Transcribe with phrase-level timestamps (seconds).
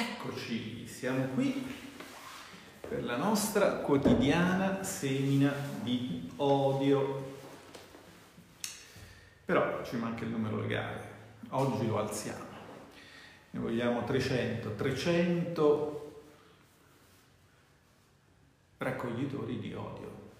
[0.00, 1.74] Eccoci, siamo qui
[2.88, 7.40] per la nostra quotidiana semina di odio.
[9.44, 11.08] Però ci manca il numero legale,
[11.48, 12.44] oggi lo alziamo.
[13.50, 16.22] Ne vogliamo 300, 300
[18.78, 20.30] raccoglitori di odio.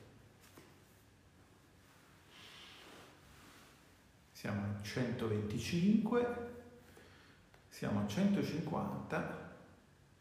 [4.31, 6.37] Siamo a 125,
[7.69, 9.47] siamo a 150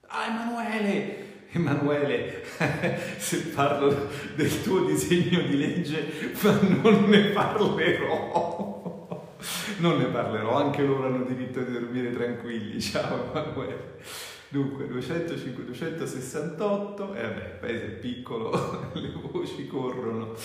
[0.07, 1.25] Ah, Emanuele!
[1.51, 2.43] Emanuele,
[3.17, 6.33] se parlo del tuo disegno di legge,
[6.81, 8.55] non ne parlerò.
[9.77, 12.81] Non ne parlerò, anche loro hanno diritto di dormire tranquilli.
[12.81, 13.99] Ciao Emanuele.
[14.49, 20.35] Dunque, 205, 268, e eh vabbè, il paese è piccolo, le voci corrono.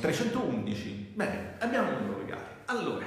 [0.00, 2.48] 311, mm, bene, abbiamo un legale.
[2.66, 3.06] Allora,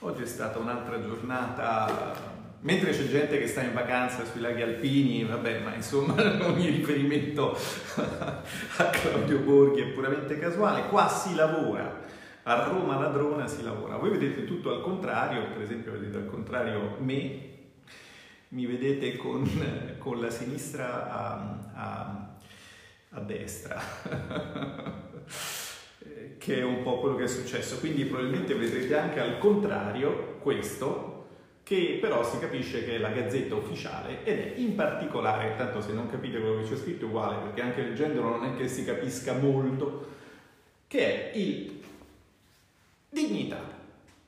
[0.00, 5.22] oggi è stata un'altra giornata Mentre c'è gente che sta in vacanza sui laghi alpini,
[5.24, 7.56] vabbè, ma insomma ogni riferimento
[7.96, 12.00] a Claudio Borghi è puramente casuale, qua si lavora,
[12.42, 13.96] a Roma ladrona si lavora.
[13.96, 17.46] Voi vedete tutto al contrario, per esempio vedete al contrario me,
[18.48, 19.48] mi vedete con,
[19.98, 22.28] con la sinistra a, a,
[23.10, 23.80] a destra,
[26.38, 27.78] che è un po' quello che è successo.
[27.78, 31.17] Quindi probabilmente vedrete anche al contrario questo,
[31.68, 35.92] che però si capisce che è la gazzetta ufficiale ed è in particolare, tanto se
[35.92, 38.86] non capite quello che c'è scritto è uguale, perché anche leggendolo non è che si
[38.86, 40.06] capisca molto,
[40.86, 41.78] che è il
[43.10, 43.60] Dignità.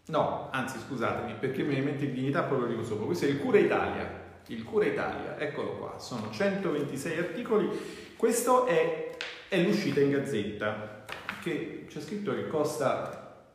[0.08, 3.06] No, anzi scusatemi, perché mi mette il Dignità lo dico sopra.
[3.06, 4.20] Questo è il Cura Italia.
[4.48, 7.70] Il Cura Italia, eccolo qua, sono 126 articoli.
[8.16, 9.16] Questo è,
[9.48, 11.06] è l'uscita in gazzetta,
[11.40, 13.46] che c'è scritto che costa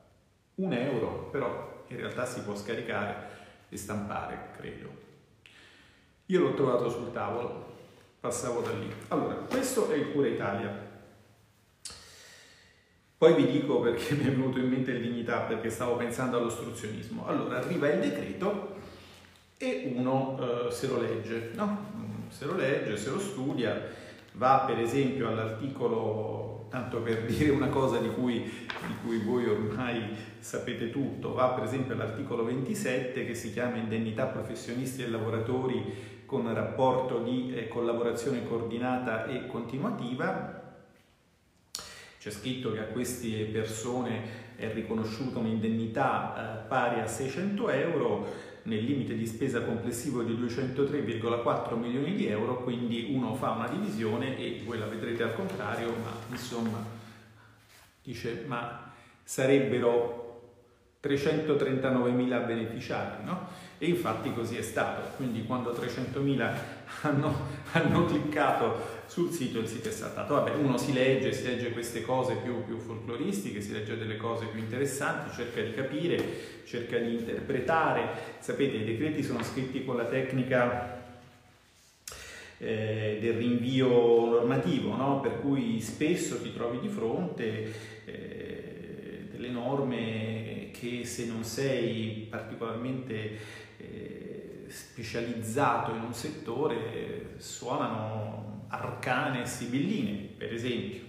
[0.55, 3.34] un euro, però in realtà si può scaricare
[3.75, 5.03] e stampare, credo.
[6.27, 7.73] Io l'ho trovato sul tavolo,
[8.19, 8.91] passavo da lì.
[9.09, 10.93] Allora, questo è il Cura Italia.
[13.17, 17.27] Poi vi dico perché mi è venuto in mente il dignità, perché stavo pensando all'ostruzionismo.
[17.27, 18.75] Allora, arriva il decreto
[19.57, 21.93] e uno eh, se lo legge, no?
[22.29, 23.79] Se lo legge, se lo studia,
[24.33, 30.13] va per esempio all'articolo tanto per dire una cosa di cui, di cui, voi ormai
[30.39, 36.53] sapete tutto, va per esempio all'articolo 27 che si chiama indennità professionisti e lavoratori con
[36.53, 40.63] rapporto di eh, collaborazione coordinata e continuativa.
[42.19, 48.27] C'è scritto che a queste persone è riconosciuta un'indennità eh, pari a 600 euro
[48.65, 54.37] nel limite di spesa complessivo di 203,4 milioni di euro, quindi uno fa una divisione
[54.37, 56.83] e voi la vedrete al contrario, ma insomma
[58.01, 58.91] dice ma
[59.23, 60.23] sarebbero
[60.99, 63.47] 339 mila beneficiari, no?
[63.77, 66.53] E infatti così è stato, quindi quando 300.000
[67.01, 67.35] hanno,
[67.73, 70.33] hanno, cliccato sul sito il sito è saltato.
[70.35, 74.45] Vabbè, uno si legge, si legge queste cose più, più folcloristiche, si legge delle cose
[74.45, 78.09] più interessanti, cerca di capire, cerca di interpretare.
[78.39, 81.03] Sapete, i decreti sono scritti con la tecnica
[82.57, 83.87] eh, del rinvio
[84.29, 85.19] normativo, no?
[85.19, 87.73] per cui spesso ti trovi di fronte
[88.05, 93.37] eh, delle norme che se non sei particolarmente
[93.77, 101.01] eh, specializzato in un settore suonano arcane e sibilline, per esempio.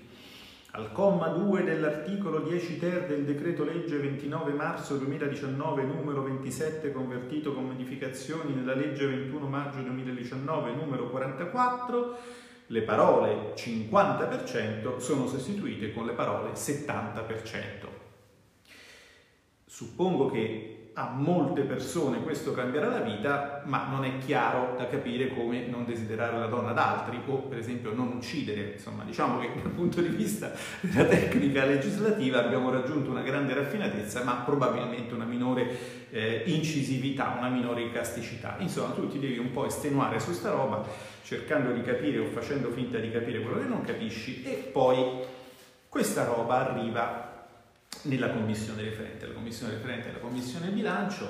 [0.73, 7.55] Al comma 2 dell'articolo 10 ter del decreto legge 29 marzo 2019 numero 27 convertito
[7.55, 12.19] con modificazioni nella legge 21 maggio 2019 numero 44
[12.67, 17.87] le parole 50% sono sostituite con le parole 70%.
[19.65, 25.29] Suppongo che a molte persone questo cambierà la vita, ma non è chiaro da capire
[25.29, 28.73] come non desiderare la donna ad altri o per esempio non uccidere.
[28.73, 34.25] Insomma, diciamo che dal punto di vista della tecnica legislativa abbiamo raggiunto una grande raffinatezza,
[34.25, 38.57] ma probabilmente una minore eh, incisività, una minore icasticità.
[38.61, 40.83] Insomma, tu ti devi un po' estenuare su sta roba,
[41.23, 45.35] cercando di capire o facendo finta di capire quello che non capisci e poi
[45.91, 47.26] questa roba arriva
[48.07, 49.27] nella commissione referente.
[49.27, 51.29] La commissione referente è la commissione bilancio.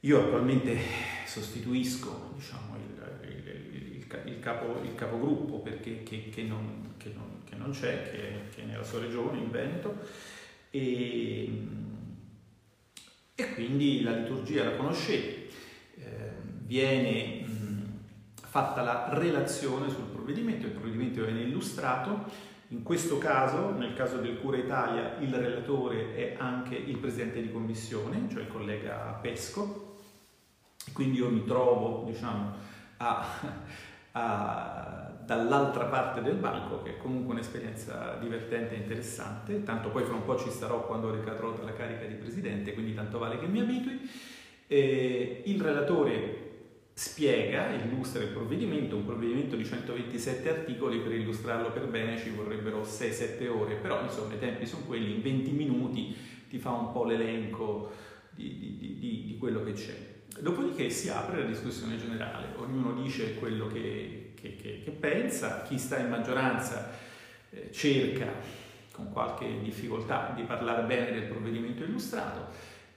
[0.00, 0.78] Io attualmente
[1.26, 3.28] sostituisco diciamo, il,
[3.72, 8.10] il, il, capo, il capogruppo perché, che, che, non, che, non, che, non, c'è,
[8.54, 9.96] che, è nella sua regione, in Veneto,
[10.70, 11.66] e,
[13.34, 15.46] e quindi la liturgia la conoscete.
[15.96, 16.30] Eh,
[16.64, 17.98] viene mh,
[18.46, 22.30] fatta la relazione sul provvedimento, il provvedimento viene illustrato
[22.68, 27.50] in questo caso, nel caso del Cura Italia, il relatore è anche il presidente di
[27.50, 29.96] commissione, cioè il collega Pesco,
[30.92, 32.54] Quindi io mi trovo, diciamo,
[34.12, 40.24] dall'altra parte del banco, che è comunque un'esperienza divertente e interessante, tanto poi fra un
[40.24, 44.08] po' ci starò quando ricadrò dalla carica di presidente, quindi tanto vale che mi abitui.
[44.66, 46.47] E il relatore
[46.98, 52.82] spiega, illustra il provvedimento, un provvedimento di 127 articoli, per illustrarlo per bene ci vorrebbero
[52.82, 56.16] 6-7 ore, però insomma i tempi sono quelli, in 20 minuti
[56.48, 57.92] ti fa un po' l'elenco
[58.30, 59.94] di, di, di, di quello che c'è.
[60.40, 65.78] Dopodiché si apre la discussione generale, ognuno dice quello che, che, che, che pensa, chi
[65.78, 66.90] sta in maggioranza
[67.50, 68.26] eh, cerca
[68.90, 72.48] con qualche difficoltà di parlare bene del provvedimento illustrato,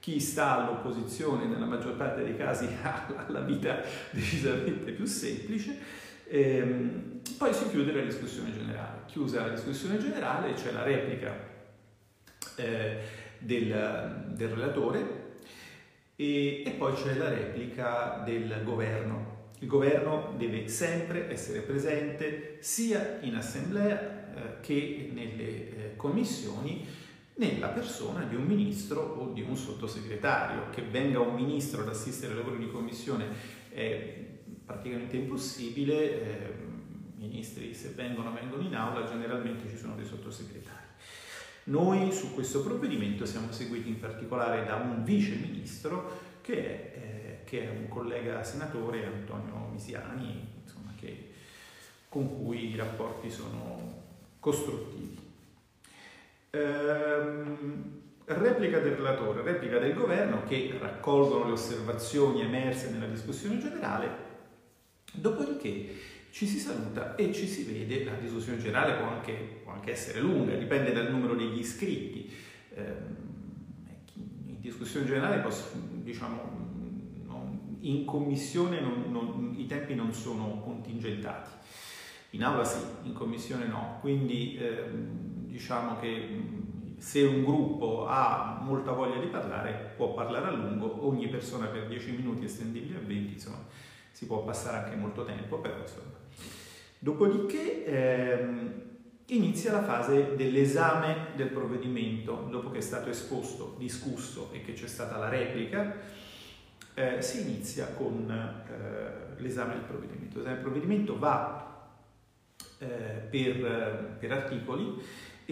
[0.02, 5.78] chi sta all'opposizione nella maggior parte dei casi ha la vita decisamente più semplice.
[6.26, 9.02] Ehm, poi si chiude la discussione generale.
[9.06, 11.32] Chiusa la discussione generale c'è la replica
[12.56, 12.98] eh,
[13.38, 15.36] del, del, relatore
[16.16, 19.50] e, e poi c'è la replica del governo.
[19.60, 26.84] Il governo deve sempre essere presente sia in assemblea eh, che nelle eh, commissioni
[27.34, 30.70] nella persona di un ministro o di un sottosegretario.
[30.70, 33.26] Che venga un ministro ad assistere ai lavori di commissione
[33.70, 34.30] è
[34.64, 36.54] praticamente impossibile, eh,
[37.16, 40.80] ministri se vengono vengono in aula, generalmente ci sono dei sottosegretari.
[41.64, 47.44] Noi su questo provvedimento siamo seguiti in particolare da un vice ministro che è, eh,
[47.44, 51.30] che è un collega senatore, Antonio Misiani, insomma, che,
[52.08, 54.00] con cui i rapporti sono
[54.40, 55.21] costruttivi.
[56.54, 64.08] Ehm, replica del relatore, replica del governo che raccolgono le osservazioni emerse nella discussione generale,
[65.14, 65.94] dopodiché
[66.30, 69.32] ci si saluta e ci si vede, la discussione generale può anche,
[69.62, 72.30] può anche essere lunga, dipende dal numero degli iscritti.
[72.74, 73.16] Ehm,
[74.46, 76.70] in discussione generale posso, diciamo,
[77.80, 81.50] in commissione non, non, i tempi non sono contingentati,
[82.30, 86.40] in aula sì, in commissione no, quindi ehm, diciamo che
[86.96, 91.86] se un gruppo ha molta voglia di parlare può parlare a lungo, ogni persona per
[91.86, 93.64] 10 minuti estendibili a 20, insomma
[94.10, 96.20] si può passare anche molto tempo, però insomma.
[96.98, 98.82] Dopodiché ehm,
[99.26, 104.86] inizia la fase dell'esame del provvedimento, dopo che è stato esposto, discusso e che c'è
[104.86, 105.96] stata la replica,
[106.94, 110.38] eh, si inizia con eh, l'esame del provvedimento.
[110.38, 111.88] L'esame del provvedimento va
[112.78, 112.86] eh,
[113.28, 115.00] per, per articoli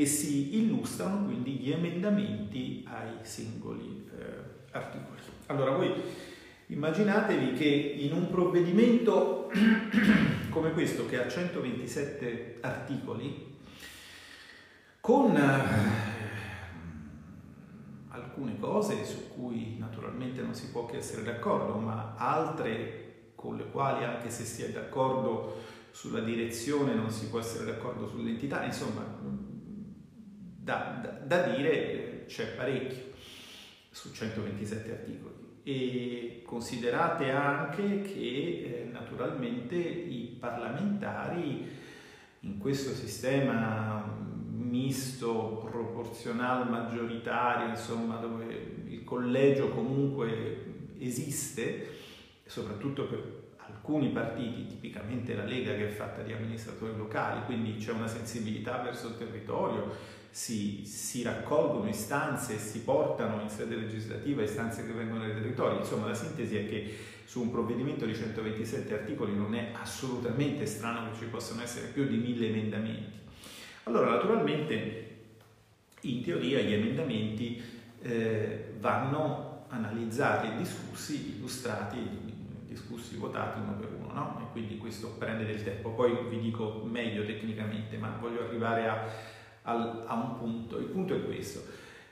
[0.00, 5.20] e si illustrano quindi gli emendamenti ai singoli eh, articoli.
[5.46, 5.92] Allora voi
[6.68, 9.50] immaginatevi che in un provvedimento
[10.48, 13.58] come questo che ha 127 articoli,
[15.00, 15.60] con eh,
[18.08, 23.70] alcune cose su cui naturalmente non si può che essere d'accordo, ma altre con le
[23.70, 25.58] quali anche se si è d'accordo
[25.90, 29.04] sulla direzione non si può essere d'accordo sull'entità, insomma
[30.62, 33.12] da, da, da dire c'è parecchio
[33.90, 35.34] su 127 articoli.
[35.62, 41.68] E considerate anche che eh, naturalmente i parlamentari
[42.40, 44.28] in questo sistema
[44.70, 51.88] misto, proporzionale, maggioritario, insomma, dove il collegio comunque esiste,
[52.46, 57.92] soprattutto per alcuni partiti, tipicamente la Lega che è fatta di amministratori locali, quindi c'è
[57.92, 64.42] una sensibilità verso il territorio, si, si, raccolgono istanze e si portano in sede legislativa
[64.42, 65.78] istanze che vengono dai territori.
[65.78, 71.10] Insomma, la sintesi è che su un provvedimento di 127 articoli non è assolutamente strano
[71.10, 73.18] che ci possano essere più di mille emendamenti.
[73.84, 75.08] Allora, naturalmente,
[76.02, 77.62] in teoria gli emendamenti
[78.02, 81.98] eh, vanno analizzati discussi, illustrati,
[82.66, 84.40] discussi, votati uno per uno, no?
[84.42, 85.90] E quindi questo prende del tempo.
[85.90, 89.04] Poi vi dico meglio tecnicamente, ma voglio arrivare a
[89.70, 90.78] al, a un punto.
[90.78, 91.62] Il punto è questo.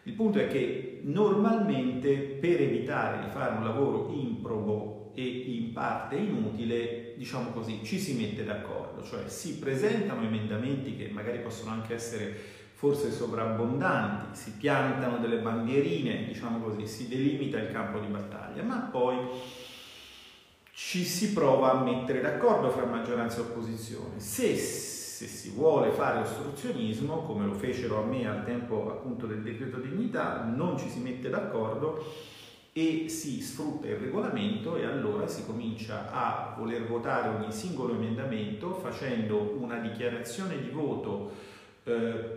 [0.04, 6.16] Il punto è che normalmente per evitare di fare un lavoro improbo e in parte
[6.16, 11.94] inutile, diciamo così, ci si mette d'accordo, cioè si presentano emendamenti che magari possono anche
[11.94, 12.34] essere
[12.72, 18.88] forse sovrabbondanti, si piantano delle bandierine, diciamo così, si delimita il campo di battaglia, ma
[18.90, 19.16] poi
[20.72, 24.20] ci si prova a mettere d'accordo fra maggioranza e opposizione.
[24.20, 24.54] Se
[25.18, 29.78] se si vuole fare ostruzionismo, come lo fecero a me al tempo appunto del decreto
[29.78, 32.04] dignità, non ci si mette d'accordo
[32.72, 38.74] e si sfrutta il regolamento e allora si comincia a voler votare ogni singolo emendamento
[38.74, 41.32] facendo una dichiarazione di voto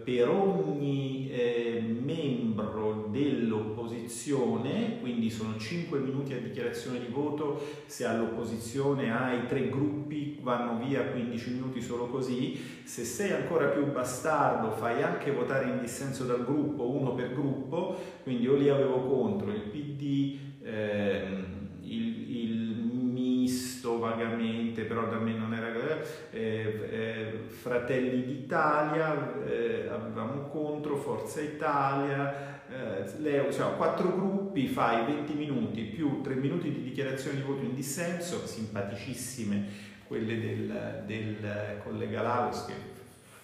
[0.04, 9.12] per ogni eh, membro dell'opposizione, quindi sono 5 minuti a dichiarazione di voto, se all'opposizione
[9.12, 15.04] hai tre gruppi vanno via 15 minuti solo così, se sei ancora più bastardo fai
[15.04, 19.62] anche votare in dissenso dal gruppo, uno per gruppo, quindi io lì avevo contro il
[19.62, 21.61] PD, ehm,
[23.82, 25.74] misto vagamente, però da me non era
[26.32, 35.06] eh, eh, Fratelli d'Italia, eh, avevamo contro Forza Italia, eh, Leo, cioè, quattro gruppi, fai
[35.06, 41.80] 20 minuti più 3 minuti di dichiarazione di voto in dissenso, simpaticissime quelle del, del
[41.84, 42.74] collega Laus che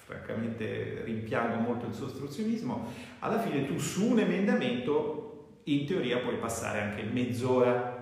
[0.06, 5.24] francamente rimpiango molto il suo ostruzionismo, alla fine tu su un emendamento
[5.63, 7.97] in teoria puoi passare anche mezz'ora.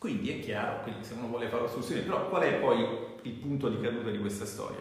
[0.00, 2.86] Quindi è chiaro, quindi se uno vuole fare ostruzione, però qual è poi
[3.20, 4.80] il punto di caduta di questa storia?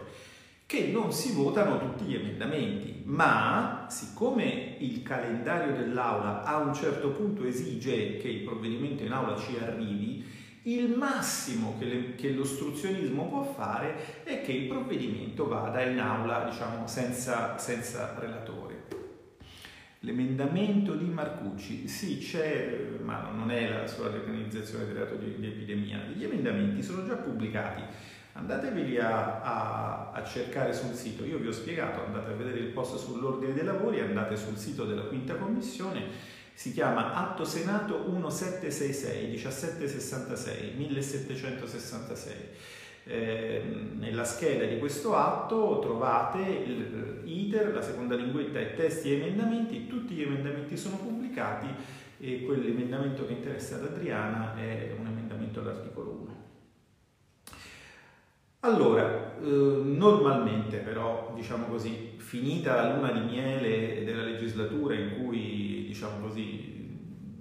[0.66, 7.10] Che non si votano tutti gli emendamenti, ma siccome il calendario dell'Aula a un certo
[7.10, 10.26] punto esige che il provvedimento in Aula ci arrivi,
[10.62, 16.46] il massimo che, le, che, l'ostruzionismo può fare è che il provvedimento vada in aula
[16.50, 18.69] diciamo, senza, senza relatore.
[20.03, 25.48] L'emendamento di Marcucci, sì c'è, ma non è la sola depenalizzazione del reato di, di,
[25.48, 27.84] epidemia, gli emendamenti sono già pubblicati,
[28.32, 32.68] andateveli a, a, a, cercare sul sito, io vi ho spiegato, andate a vedere il
[32.68, 36.03] post sull'ordine dei lavori, andate sul sito della quinta commissione,
[36.53, 42.34] si chiama Atto Senato 1766, 1766, 1766.
[43.12, 43.63] Eh,
[43.98, 46.63] nella scheda di questo atto trovate
[47.24, 51.66] l'iter, la seconda linguetta e testi e emendamenti, tutti gli emendamenti sono pubblicati
[52.20, 56.36] e quell'emendamento che interessa ad Adriana è un emendamento all'articolo 1.
[58.60, 65.86] Allora, eh, normalmente però, diciamo così, finita la luna di miele della legislatura in cui,
[65.88, 66.98] diciamo così,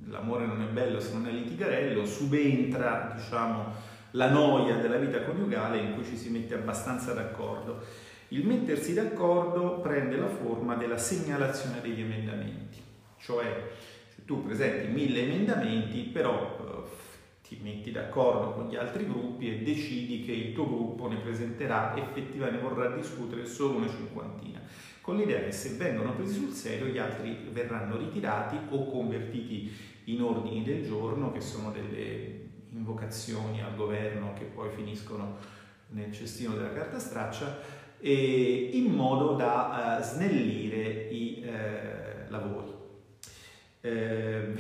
[0.07, 5.79] l'amore non è bello se non è litigarello, subentra, diciamo, la noia della vita coniugale
[5.79, 7.83] in cui ci si mette abbastanza d'accordo.
[8.29, 12.79] Il mettersi d'accordo prende la forma della segnalazione degli emendamenti,
[13.19, 13.71] cioè
[14.09, 19.63] se tu presenti mille emendamenti, però eh, ti metti d'accordo con gli altri gruppi e
[19.63, 24.61] decidi che il tuo gruppo ne presenterà effettivamente, vorrà discutere solo una cinquantina,
[25.01, 29.73] con l'idea che se vengono presi sul serio gli altri verranno ritirati o convertiti
[30.05, 32.48] in ordini del giorno, che sono delle
[32.79, 35.37] invocazioni al governo che poi finiscono
[35.89, 37.59] nel cestino della carta straccia,
[38.01, 42.77] in modo da uh, snellire i uh, lavori.
[43.81, 44.55] Eh,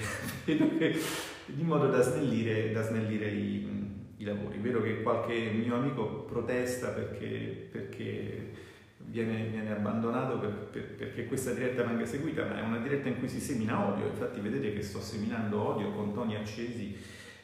[0.46, 3.68] in modo da snellire, da snellire i,
[4.16, 4.58] i, lavori.
[4.58, 8.52] Vedo che qualche mio amico protesta perché, perché
[8.96, 13.18] viene, viene, abbandonato per, per, perché questa diretta venga seguita, ma è una diretta in
[13.18, 14.06] cui si semina odio.
[14.06, 16.96] Infatti vedete che sto seminando odio con toni accesi,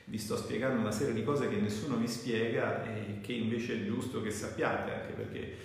[0.07, 3.85] vi sto spiegando una serie di cose che nessuno vi spiega e che invece è
[3.85, 5.57] giusto che sappiate, anche perché,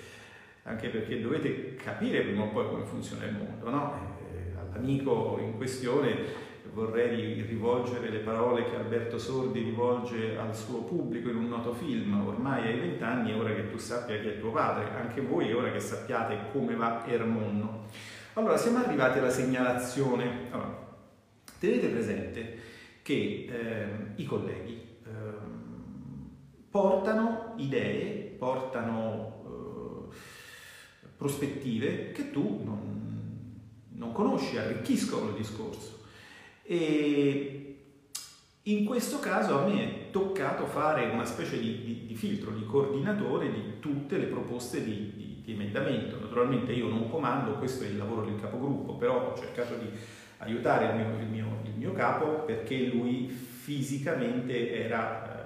[0.64, 3.70] anche perché dovete capire prima o poi come funziona il mondo.
[3.70, 4.18] No?
[4.34, 11.30] Eh, all'amico in questione vorrei rivolgere le parole che Alberto Sordi rivolge al suo pubblico
[11.30, 14.92] in un noto film, ormai hai vent'anni, ora che tu sappia chi è tuo padre,
[14.96, 17.88] anche voi ora che sappiate come va Ermonno.
[18.34, 20.48] Allora, siamo arrivati alla segnalazione.
[20.52, 20.88] Allora,
[21.60, 22.69] tenete presente
[23.10, 25.10] che eh, i colleghi eh,
[26.70, 33.62] portano idee, portano eh, prospettive che tu non,
[33.94, 36.02] non conosci, arricchiscono il discorso.
[36.62, 37.78] E
[38.62, 42.64] in questo caso a me è toccato fare una specie di, di, di filtro, di
[42.64, 46.20] coordinatore di tutte le proposte di, di, emendamento.
[46.20, 49.90] Naturalmente io non comando, questo è il lavoro del capogruppo, però ho cercato di
[50.40, 55.40] aiutare il mio, il mio, il mio capo perché lui fisicamente era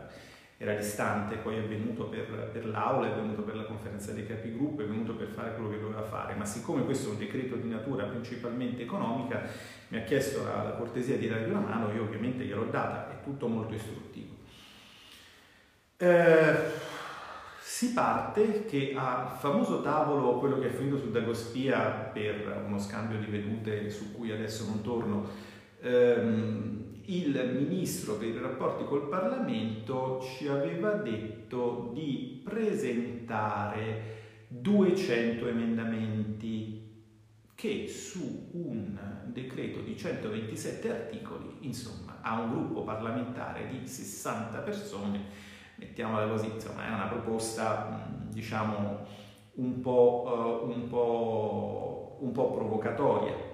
[0.64, 4.82] era distante, poi è venuto per, per, l'aula, è venuto per la conferenza dei capigruppo,
[4.82, 7.68] è venuto per fare quello che doveva fare, ma siccome questo è un decreto di
[7.68, 9.42] natura principalmente economica,
[9.90, 13.24] mi ha chiesto la, la cortesia di dargli una mano, io ovviamente gliel'ho data, è
[13.24, 14.36] tutto molto istruttivo.
[15.98, 16.56] Eh,
[17.76, 23.18] si parte che al famoso tavolo, quello che è finito su Dagospia per uno scambio
[23.18, 25.28] di vedute su cui adesso non torno,
[25.82, 34.02] ehm, il ministro per i rapporti col Parlamento ci aveva detto di presentare
[34.50, 36.92] 200 emendamenti
[37.56, 45.53] che su un decreto di 127 articoli, insomma, a un gruppo parlamentare di 60 persone,
[45.76, 49.06] mettiamola così, insomma, è una proposta, diciamo,
[49.56, 53.52] un po', uh, un po', un po' provocatoria.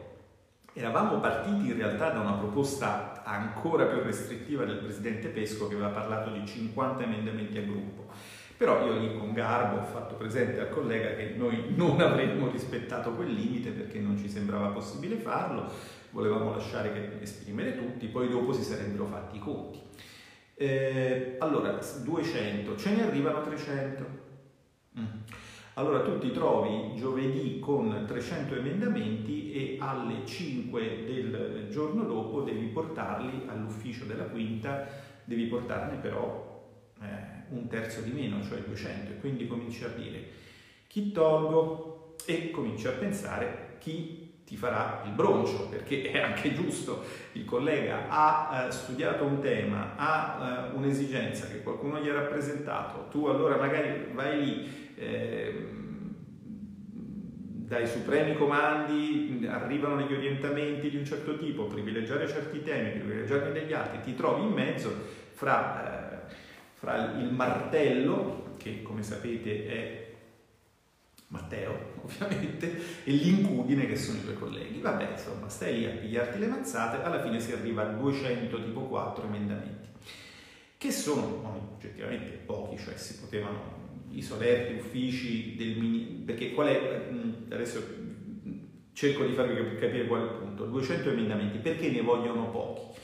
[0.73, 5.89] Eravamo partiti in realtà da una proposta ancora più restrittiva del presidente Pesco che aveva
[5.89, 8.07] parlato di 50 emendamenti a gruppo.
[8.55, 13.13] Però io lì con garbo ho fatto presente al collega che noi non avremmo rispettato
[13.13, 15.69] quel limite perché non ci sembrava possibile farlo,
[16.11, 19.79] volevamo lasciare che esprimere tutti, poi dopo si sarebbero fatti i conti.
[20.61, 24.05] Eh, allora, 200, ce ne arrivano 300.
[24.99, 25.05] Mm.
[25.75, 32.65] Allora tu ti trovi giovedì con 300 emendamenti e alle 5 del giorno dopo devi
[32.65, 34.85] portarli all'ufficio della quinta,
[35.23, 36.61] devi portarne però
[37.01, 40.27] eh, un terzo di meno, cioè 200, e quindi cominci a dire
[40.87, 44.18] chi tolgo e cominci a pensare chi
[44.49, 49.93] ti farà il broncio, perché è anche giusto, il collega ha eh, studiato un tema,
[49.95, 55.77] ha eh, un'esigenza che qualcuno gli ha rappresentato, tu allora magari vai lì Ehm,
[57.69, 63.73] dai supremi comandi arrivano degli orientamenti di un certo tipo, privilegiare certi temi, privilegiarne degli
[63.73, 64.91] altri, ti trovi in mezzo
[65.33, 66.33] fra, eh,
[66.73, 69.98] fra il martello, che come sapete è
[71.29, 72.71] Matteo, ovviamente,
[73.03, 74.79] e l'incudine che sono i tuoi colleghi.
[74.79, 78.81] Vabbè, insomma, stai lì a pigliarti le mazzate, alla fine si arriva a 200 tipo
[78.81, 79.89] 4 emendamenti,
[80.77, 83.77] che sono oggettivamente pochi, cioè si potevano
[84.11, 87.09] i solerti uffici del ministero, perché qual è,
[87.49, 88.07] adesso
[88.93, 92.99] cerco di farvi capire qual è il punto, 200 emendamenti, perché ne vogliono pochi?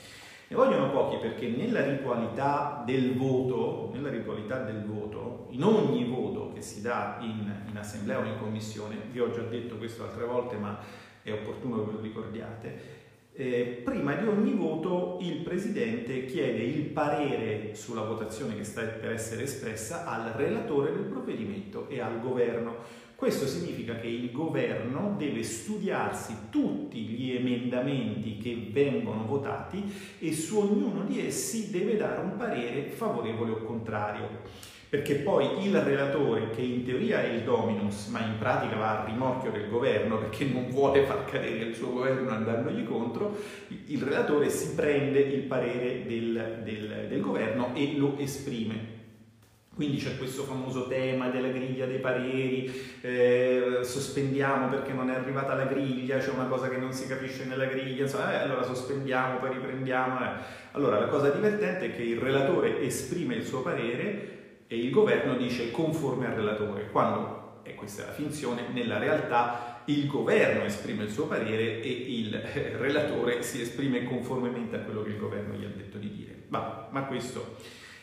[0.48, 6.52] Ne vogliono pochi perché nella ritualità del voto, nella ritualità del voto, in ogni voto
[6.54, 10.26] che si dà in, in assemblea o in commissione, vi ho già detto questo altre
[10.26, 10.78] volte ma
[11.24, 13.04] è opportuno che lo ricordiate,
[13.38, 19.12] eh, prima di ogni voto il Presidente chiede il parere sulla votazione che sta per
[19.12, 23.04] essere espressa al relatore del provvedimento e al governo.
[23.16, 29.84] Questo significa che il governo deve studiarsi tutti gli emendamenti che vengono votati
[30.20, 35.78] e su ognuno di essi deve dare un parere favorevole o contrario perché poi il
[35.82, 40.18] relatore, che in teoria è il dominus, ma in pratica va a rimorchio del governo
[40.18, 43.36] perché non vuole far cadere il suo governo andandogli contro,
[43.88, 48.95] il relatore si prende il parere del, del, del governo e lo esprime.
[49.76, 55.54] Quindi c'è questo famoso tema della griglia dei pareri, eh, sospendiamo perché non è arrivata
[55.54, 59.40] la griglia, c'è una cosa che non si capisce nella griglia, insomma, eh, allora sospendiamo,
[59.40, 60.24] poi riprendiamo.
[60.24, 60.30] Eh.
[60.72, 65.36] Allora la cosa divertente è che il relatore esprime il suo parere e il governo
[65.36, 71.04] dice conforme al relatore, quando, e questa è la finzione, nella realtà il governo esprime
[71.04, 75.54] il suo parere e il eh, relatore si esprime conformemente a quello che il governo
[75.54, 76.44] gli ha detto di dire.
[76.48, 77.58] Ma, ma questo.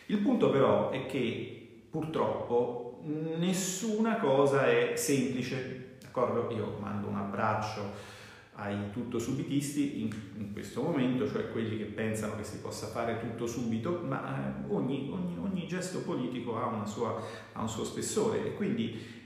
[0.06, 1.61] Il punto però è che
[1.92, 6.50] purtroppo nessuna cosa è semplice, d'accordo?
[6.54, 8.10] Io mando un abbraccio
[8.54, 13.20] ai tutto subitisti in, in, questo momento, cioè quelli che pensano che si possa fare
[13.20, 17.20] tutto subito, ma eh, ogni, ogni, ogni, gesto politico ha, sua,
[17.52, 19.20] ha, un suo spessore e quindi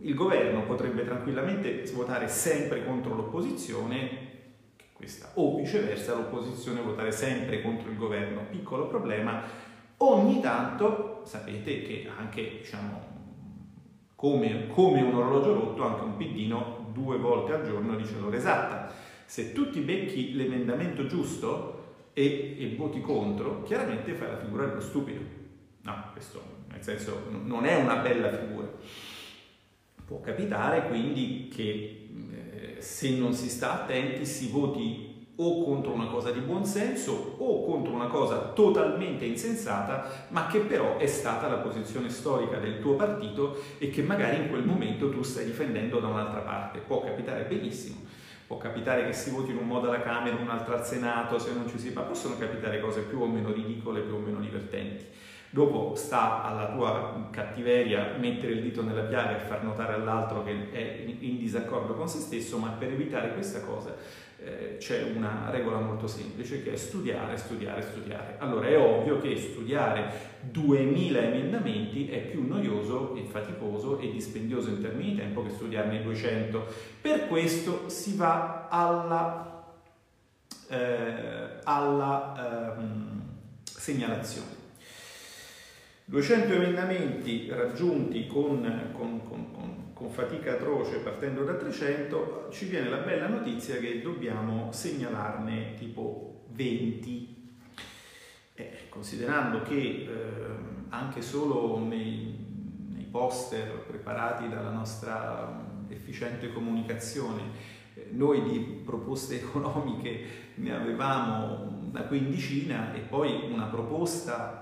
[0.00, 4.32] il governo potrebbe tranquillamente votare sempre contro l'opposizione,
[4.92, 8.46] questa, o viceversa l'opposizione votare sempre contro il governo.
[8.50, 9.42] Piccolo problema,
[9.98, 13.12] ogni tanto sapete che anche diciamo,
[14.14, 18.92] come, come un orologio rotto, anche un piddino due volte al giorno dice l'ora esatta.
[19.26, 24.80] Se tu ti becchi l'emendamento giusto e, e voti contro, chiaramente fai la figura dello
[24.80, 25.20] stupido.
[25.82, 28.68] No, questo nel senso non è una bella figura.
[30.04, 36.06] Può capitare quindi che eh, se non si sta attenti si voti o contro una
[36.06, 41.56] cosa di buonsenso o contro una cosa totalmente insensata, ma che però è stata la
[41.56, 46.06] posizione storica del tuo partito e che magari in quel momento tu stai difendendo da
[46.06, 46.78] un'altra parte.
[46.78, 48.02] Può capitare benissimo.
[48.46, 51.52] Può capitare che si voti in un modo alla Camera, un altro al Senato, se
[51.52, 55.06] non ci si fa, possono capitare cose più o meno ridicole, più o meno divertenti.
[55.48, 60.70] Dopo sta alla tua cattiveria mettere il dito nella piaga e far notare all'altro che
[60.72, 63.94] è in disaccordo con se stesso, ma per evitare questa cosa
[64.44, 68.36] eh, c'è una regola molto semplice che è studiare, studiare, studiare.
[68.38, 74.80] Allora è ovvio che studiare 2000 emendamenti è più noioso e faticoso e dispendioso in
[74.80, 76.66] termini di tempo che studiarne 200.
[77.00, 79.74] Per questo si va alla,
[80.68, 83.22] eh, alla ehm,
[83.64, 84.62] segnalazione.
[86.06, 92.90] 200 emendamenti raggiunti con, con, con, con con fatica atroce partendo da 300, ci viene
[92.90, 97.52] la bella notizia che dobbiamo segnalarne tipo 20.
[98.52, 100.06] Eh, considerando che eh,
[100.90, 102.36] anche solo nei,
[102.92, 107.42] nei, poster preparati dalla nostra efficiente comunicazione.
[107.94, 114.60] Eh, noi di proposte economiche ne avevamo una quindicina e poi una proposta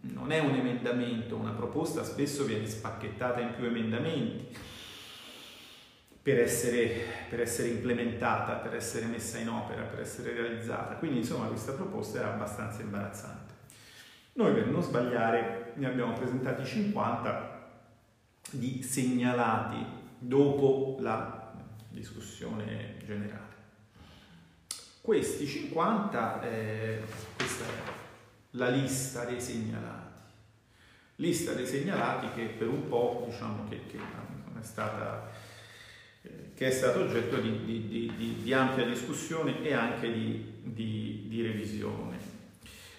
[0.00, 4.76] non è un emendamento, una proposta spesso viene spacchettata in più emendamenti
[6.28, 10.96] per essere, per essere, implementata, per essere messa in opera, per essere realizzata.
[10.96, 13.54] Quindi insomma questa proposta era abbastanza imbarazzante.
[14.34, 17.70] Noi per non sbagliare ne abbiamo presentati 50
[18.50, 19.82] di segnalati
[20.18, 21.50] dopo la
[21.88, 23.56] discussione generale.
[25.00, 27.02] Questi 50, eh,
[27.36, 27.90] questa è
[28.50, 30.06] la lista dei segnalati.
[31.16, 35.46] Lista dei segnalati che per un po' diciamo che, che è stata
[36.54, 42.16] che è stato oggetto di, di, di, di ampia discussione e anche di, revisione.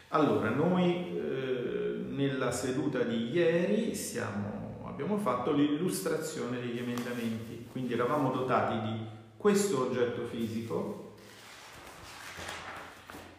[0.09, 8.31] Allora, noi eh, nella seduta di ieri siamo, abbiamo fatto l'illustrazione degli emendamenti, quindi eravamo
[8.31, 9.05] dotati di
[9.37, 11.15] questo oggetto fisico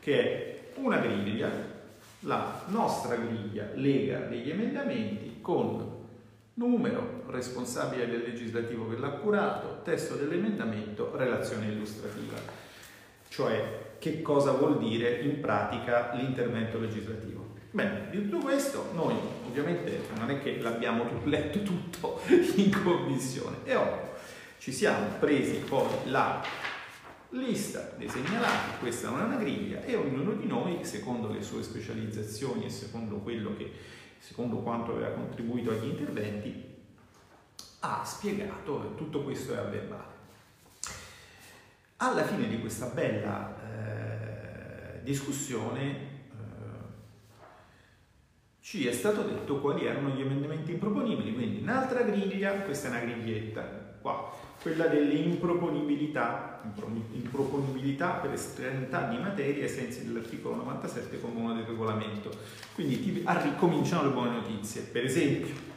[0.01, 1.51] che è una griglia,
[2.21, 5.90] la nostra griglia lega degli emendamenti con
[6.55, 12.37] numero, responsabile del legislativo per l'accurato, testo dell'emendamento, relazione illustrativa.
[13.29, 17.49] Cioè, che cosa vuol dire in pratica l'intervento legislativo?
[17.71, 19.15] Bene, di tutto questo noi
[19.47, 22.21] ovviamente non è che l'abbiamo letto tutto
[22.57, 24.11] in commissione e ora
[24.59, 26.43] ci siamo presi poi la
[27.31, 31.63] lista dei segnalati, questa non è una griglia e ognuno di noi, secondo le sue
[31.63, 33.71] specializzazioni e secondo quello che
[34.21, 36.69] secondo quanto aveva contribuito agli interventi,
[37.81, 40.19] ha spiegato, tutto questo è a verbale.
[41.97, 45.99] Alla fine di questa bella eh, discussione eh,
[48.61, 53.01] ci è stato detto quali erano gli emendamenti improponibili, quindi un'altra griglia, questa è una
[53.01, 53.63] griglietta,
[54.01, 56.61] qua, quella delle improponibilità,
[58.21, 62.31] per estraneità di materia ai sensi dell'articolo 97 come uno del regolamento.
[62.75, 64.83] Quindi ti, ricominciano le buone notizie.
[64.83, 65.69] Per esempio,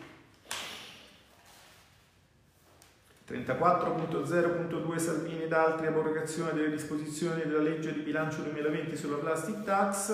[3.30, 10.12] 34.0.2 Salvini ed altri abrogazione delle disposizioni della legge di bilancio 2020 sulla plastic tax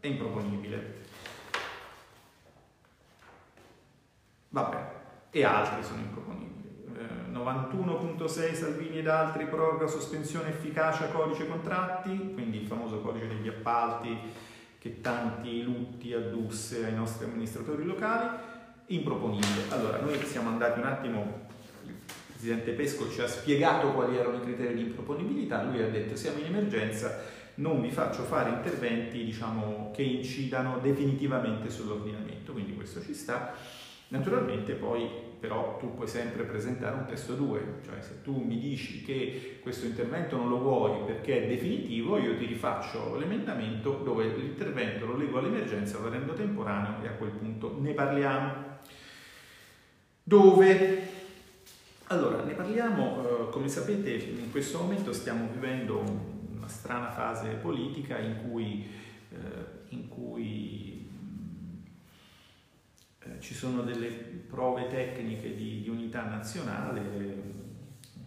[0.00, 0.98] è improponibile.
[4.48, 4.92] Vabbè,
[5.30, 6.49] e altri sono improponibili.
[7.32, 14.16] 91.6 Salvini ed altri proroga sospensione efficacia codice contratti, quindi il famoso codice degli appalti
[14.78, 18.28] che tanti lutti addusse ai nostri amministratori locali,
[18.86, 19.64] improponibile.
[19.68, 21.48] Allora, noi siamo andati un attimo,
[21.84, 21.94] il
[22.26, 26.38] Presidente Pesco ci ha spiegato quali erano i criteri di improponibilità, lui ha detto siamo
[26.38, 27.20] in emergenza,
[27.56, 33.54] non vi faccio fare interventi diciamo, che incidano definitivamente sull'ordinamento, quindi questo ci sta.
[34.10, 39.02] Naturalmente poi però tu puoi sempre presentare un testo 2, cioè se tu mi dici
[39.02, 45.06] che questo intervento non lo vuoi perché è definitivo, io ti rifaccio l'emendamento dove l'intervento
[45.06, 48.52] lo leggo all'emergenza, lo rendo temporaneo e a quel punto ne parliamo.
[50.22, 51.08] Dove?
[52.08, 56.04] Allora, ne parliamo, eh, come sapete in questo momento stiamo vivendo
[56.54, 58.86] una strana fase politica in cui,
[59.30, 60.89] eh, in cui
[63.40, 67.00] ci sono delle prove tecniche di, di unità nazionale,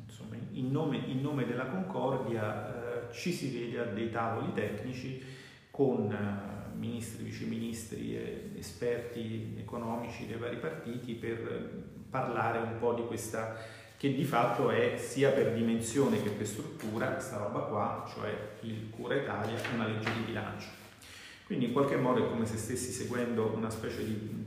[0.06, 5.24] insomma, in, nome, in nome della concordia eh, ci si vede a dei tavoli tecnici
[5.72, 13.56] con eh, ministri, viceministri esperti economici dei vari partiti per parlare un po' di questa
[13.98, 18.90] che di fatto è sia per dimensione che per struttura questa roba qua, cioè il
[18.90, 20.68] Cura Italia, una legge di bilancio.
[21.46, 24.43] Quindi in qualche modo è come se stessi seguendo una specie di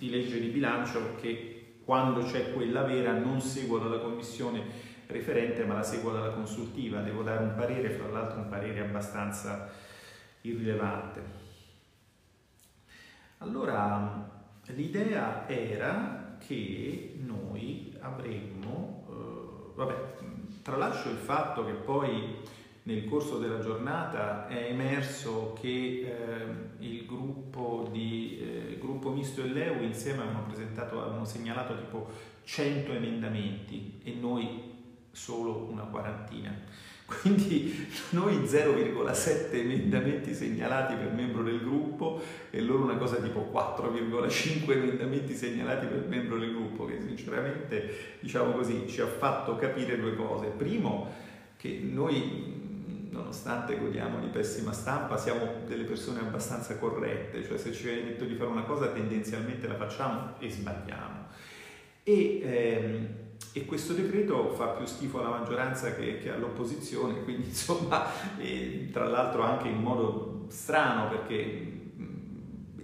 [0.00, 4.62] di legge di bilancio che quando c'è quella vera non seguo dalla commissione
[5.08, 9.70] referente ma la seguo dalla consultiva, devo dare un parere, fra l'altro un parere abbastanza
[10.40, 11.22] irrilevante.
[13.38, 14.26] Allora,
[14.68, 19.94] l'idea era che noi avremmo, eh, vabbè,
[20.62, 22.38] tralascio il fatto che poi
[22.82, 29.48] nel corso della giornata è emerso che eh, il gruppo, di, eh, gruppo misto e
[29.48, 32.08] l'EU insieme avevano, avevano segnalato tipo
[32.44, 34.72] 100 emendamenti e noi
[35.12, 36.88] solo una quarantina.
[37.10, 44.70] Quindi noi 0,7 emendamenti segnalati per membro del gruppo e loro una cosa tipo 4,5
[44.70, 50.14] emendamenti segnalati per membro del gruppo, che sinceramente, diciamo così, ci ha fatto capire due
[50.14, 50.46] cose.
[50.56, 51.12] Primo,
[51.56, 52.59] che noi
[53.10, 58.24] nonostante godiamo di pessima stampa, siamo delle persone abbastanza corrette, cioè se ci viene detto
[58.24, 61.26] di fare una cosa tendenzialmente la facciamo e sbagliamo.
[62.02, 63.08] E, ehm,
[63.52, 68.06] e questo decreto fa più schifo alla maggioranza che, che all'opposizione, quindi insomma,
[68.92, 71.69] tra l'altro anche in modo strano perché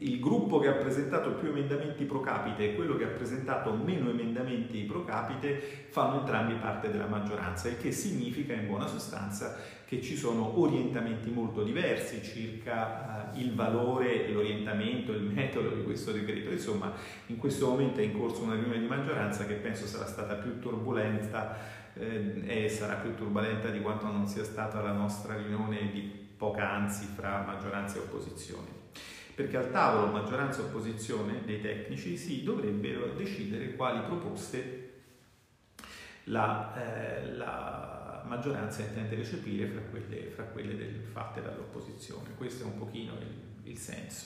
[0.01, 4.11] il gruppo che ha presentato più emendamenti pro capite e quello che ha presentato meno
[4.11, 9.57] emendamenti pro capite fanno entrambi parte della maggioranza, il che significa in buona sostanza
[9.87, 16.11] che ci sono orientamenti molto diversi circa uh, il valore, l'orientamento, il metodo di questo
[16.11, 16.51] decreto.
[16.51, 16.93] Insomma,
[17.27, 20.59] in questo momento è in corso una riunione di maggioranza che penso sarà stata più
[20.59, 21.57] turbolenta
[21.95, 27.07] eh, e sarà più turbolenta di quanto non sia stata la nostra riunione di poc'anzi
[27.15, 28.76] fra maggioranza e opposizione
[29.37, 35.03] perché al tavolo maggioranza e opposizione dei tecnici si dovrebbero decidere quali proposte
[36.25, 42.31] la, eh, la maggioranza intende recepire fra quelle, fra quelle del, fatte dall'opposizione.
[42.35, 44.25] Questo è un pochino il, il senso.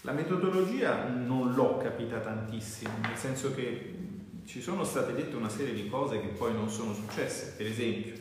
[0.00, 3.96] La metodologia non l'ho capita tantissimo, nel senso che
[4.46, 7.52] ci sono state dette una serie di cose che poi non sono successe.
[7.54, 8.14] Per esempio,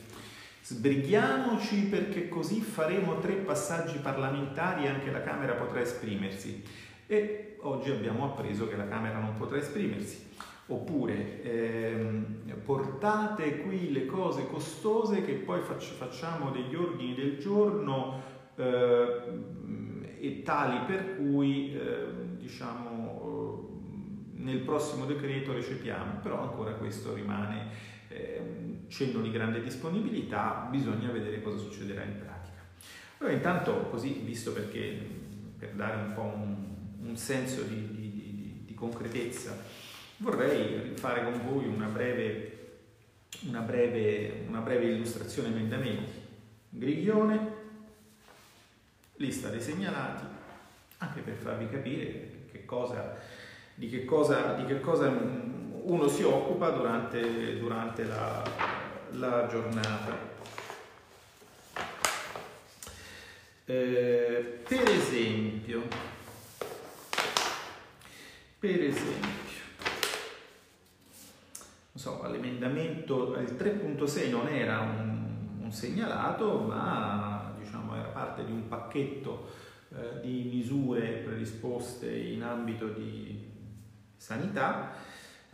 [0.70, 6.62] Sbrighiamoci perché così faremo tre passaggi parlamentari e anche la Camera potrà esprimersi.
[7.08, 10.28] E oggi abbiamo appreso che la Camera non potrà esprimersi.
[10.66, 18.22] Oppure ehm, portate qui le cose costose che poi facciamo degli ordini del giorno
[18.58, 19.22] eh,
[20.20, 23.08] e tali per cui eh, diciamo
[24.34, 27.97] nel prossimo decreto recepiamo, però ancora questo rimane eh,
[28.88, 32.62] cenno di grande disponibilità, bisogna vedere cosa succederà in pratica.
[33.18, 35.26] Allora intanto così, visto perché
[35.58, 36.56] per dare un po' un,
[37.02, 39.58] un senso di, di, di, di, concretezza,
[40.18, 42.80] vorrei fare con voi una breve,
[43.48, 46.14] una breve, una breve illustrazione emendamenti.
[46.70, 47.56] Griglione,
[49.16, 50.26] lista dei segnalati,
[51.00, 53.18] anche per farvi capire che cosa,
[53.74, 55.10] di, che cosa, di che cosa
[55.88, 58.44] uno si occupa durante, durante la,
[59.12, 60.36] la, giornata.
[63.64, 65.88] Eh, per esempio,
[68.60, 69.62] per esempio,
[71.94, 78.68] so, l'emendamento il 3.6 non era un, un, segnalato, ma diciamo, era parte di un
[78.68, 79.52] pacchetto
[79.96, 83.56] eh, di misure predisposte in ambito di
[84.18, 85.07] sanità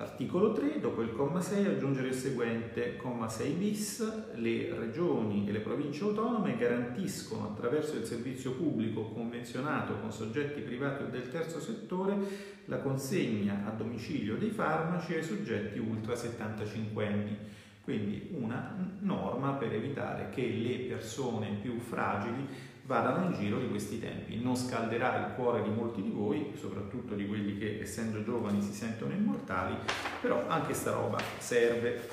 [0.03, 5.53] Articolo 3, dopo il comma 6 aggiungere il seguente, comma 6 bis, le regioni e
[5.53, 11.61] le province autonome garantiscono attraverso il servizio pubblico convenzionato con soggetti privati o del terzo
[11.61, 12.17] settore
[12.65, 17.37] la consegna a domicilio dei farmaci ai soggetti ultra 75 anni.
[17.81, 22.45] Quindi una norma per evitare che le persone più fragili
[22.85, 24.41] vadano in giro di questi tempi.
[24.41, 28.73] Non scalderà il cuore di molti di voi, soprattutto di quelli che essendo giovani si
[28.73, 29.75] sentono immortali,
[30.21, 32.07] però anche sta roba serve.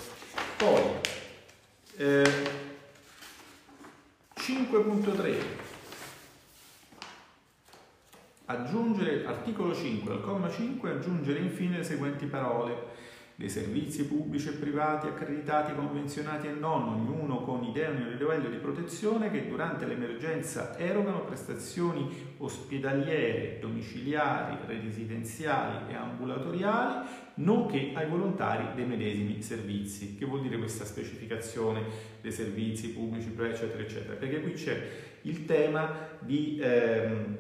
[0.57, 0.83] Poi,
[1.97, 2.69] eh,
[4.35, 5.69] 5.3
[8.47, 12.99] aggiungere articolo 5 al comma 5 aggiungere infine le seguenti parole
[13.41, 19.31] dei servizi pubblici e privati accreditati, convenzionati e non, ognuno con idoneo livello di protezione
[19.31, 29.41] che durante l'emergenza erogano prestazioni ospedaliere, domiciliari, residenziali e ambulatoriali, nonché ai volontari dei medesimi
[29.41, 30.17] servizi.
[30.19, 31.83] Che vuol dire questa specificazione
[32.21, 34.17] dei servizi pubblici, eccetera, eccetera?
[34.17, 34.87] Perché qui c'è
[35.23, 37.39] il tema di ehm,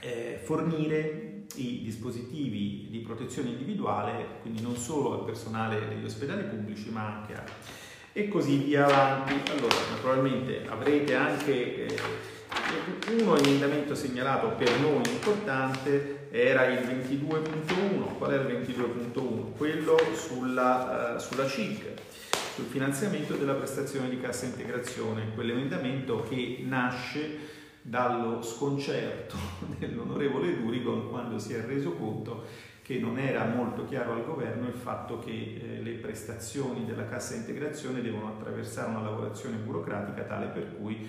[0.00, 6.90] eh, fornire i dispositivi di protezione individuale, quindi non solo al personale degli ospedali pubblici,
[6.90, 7.44] ma anche a...
[8.12, 9.50] e così via avanti.
[9.50, 11.98] Allora, naturalmente avrete anche eh,
[13.18, 18.16] uno emendamento segnalato per noi importante era il 22.1.
[18.16, 19.56] Qual è il 22.1?
[19.56, 21.94] Quello sulla, uh, sulla CIG,
[22.54, 29.36] sul finanziamento della prestazione di cassa integrazione, quell'emendamento che nasce dallo sconcerto
[29.78, 32.44] dell'onorevole Durigon quando si è reso conto
[32.82, 37.36] che non era molto chiaro al governo il fatto che eh, le prestazioni della cassa
[37.36, 41.08] integrazione devono attraversare una lavorazione burocratica tale per cui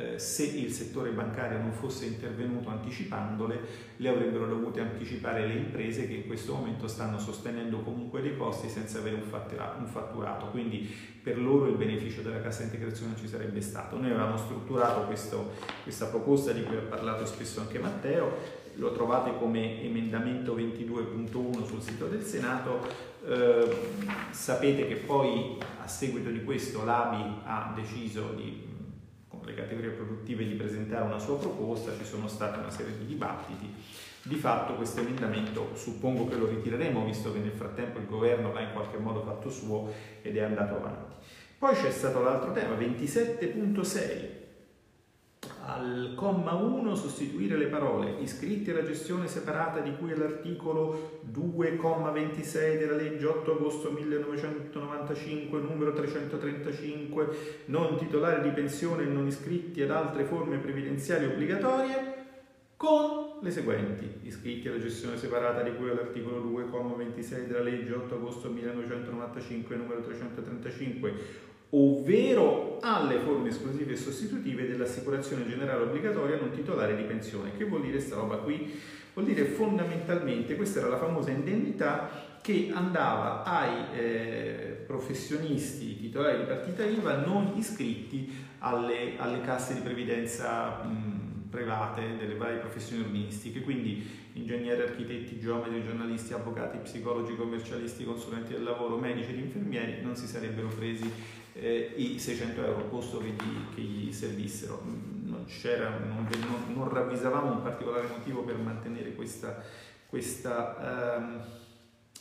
[0.00, 3.60] eh, se il settore bancario non fosse intervenuto anticipandole,
[3.96, 8.70] le avrebbero dovute anticipare le imprese che in questo momento stanno sostenendo comunque dei costi
[8.70, 10.46] senza avere un fatturato.
[10.46, 10.88] Quindi
[11.22, 13.98] per loro il beneficio della cassa integrazione ci sarebbe stato.
[13.98, 19.36] Noi avevamo strutturato questo, questa proposta di cui ha parlato spesso anche Matteo, lo trovate
[19.36, 23.08] come emendamento 22.1 sul sito del Senato.
[23.22, 23.76] Eh,
[24.30, 28.69] sapete che poi a seguito di questo l'ABI ha deciso di
[29.44, 33.72] le categorie produttive di presentare una sua proposta, ci sono stati una serie di dibattiti.
[34.22, 38.60] Di fatto questo emendamento suppongo che lo ritireremo, visto che nel frattempo il governo l'ha
[38.60, 41.14] in qualche modo fatto suo ed è andato avanti.
[41.58, 44.40] Poi c'è stato l'altro tema, 27.6
[45.74, 52.78] al comma 1 sostituire le parole iscritti alla gestione separata di cui è l'articolo 2,26
[52.78, 57.28] della legge 8 agosto 1995 numero 335
[57.66, 62.18] non titolari di pensione e non iscritti ad altre forme previdenziali obbligatorie
[62.76, 68.14] con le seguenti iscritti alla gestione separata di cui è l'articolo 2,26 della legge 8
[68.14, 76.96] agosto 1995 numero 335 ovvero alle forme esclusive e sostitutive dell'assicurazione generale obbligatoria non titolare
[76.96, 77.56] di pensione.
[77.56, 78.80] Che vuol dire questa roba qui?
[79.12, 86.44] Vuol dire fondamentalmente, questa era la famosa indennità che andava ai eh, professionisti titolari di
[86.44, 93.60] partita IVA non iscritti alle, alle casse di previdenza mh, private delle varie professioni ordinistiche,
[93.60, 100.16] quindi ingegneri, architetti, geometri, giornalisti, avvocati, psicologi, commercialisti, consulenti del lavoro, medici ed infermieri non
[100.16, 101.10] si sarebbero presi
[101.60, 104.82] eh, i 600 euro posto che gli, che gli servissero.
[104.84, 109.62] Non, non, non, non, ravvisavamo un particolare motivo per mantenere questa,
[110.06, 111.44] questa ehm,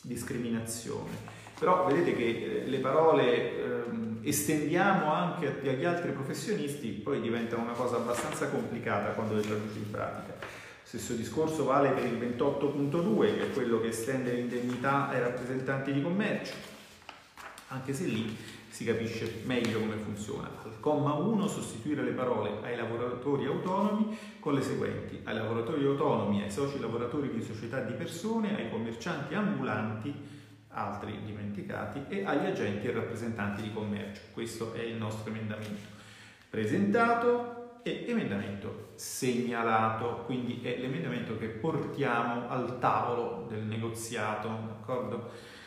[0.02, 1.38] discriminazione.
[1.58, 7.74] Però vedete che eh, le parole ehm, estendiamo anche agli altri professionisti, poi diventano una
[7.74, 10.36] cosa abbastanza complicata quando le traduci in pratica.
[10.84, 16.02] Stesso discorso vale per il 28.2, che è quello che estende l'indennità ai rappresentanti di
[16.02, 16.54] commercio,
[17.68, 18.36] anche se lì
[18.80, 20.50] si capisce meglio come funziona.
[20.64, 26.44] Al comma 1 sostituire le parole ai lavoratori autonomi con le seguenti: ai lavoratori autonomi,
[26.44, 30.14] ai soci lavoratori di società di persone, ai commercianti ambulanti,
[30.70, 34.22] altri dimenticati, e agli agenti e rappresentanti di commercio.
[34.32, 35.98] Questo è il nostro emendamento
[36.50, 45.58] presentato e emendamento segnalato, quindi è l'emendamento che portiamo al tavolo del negoziato, d'accordo?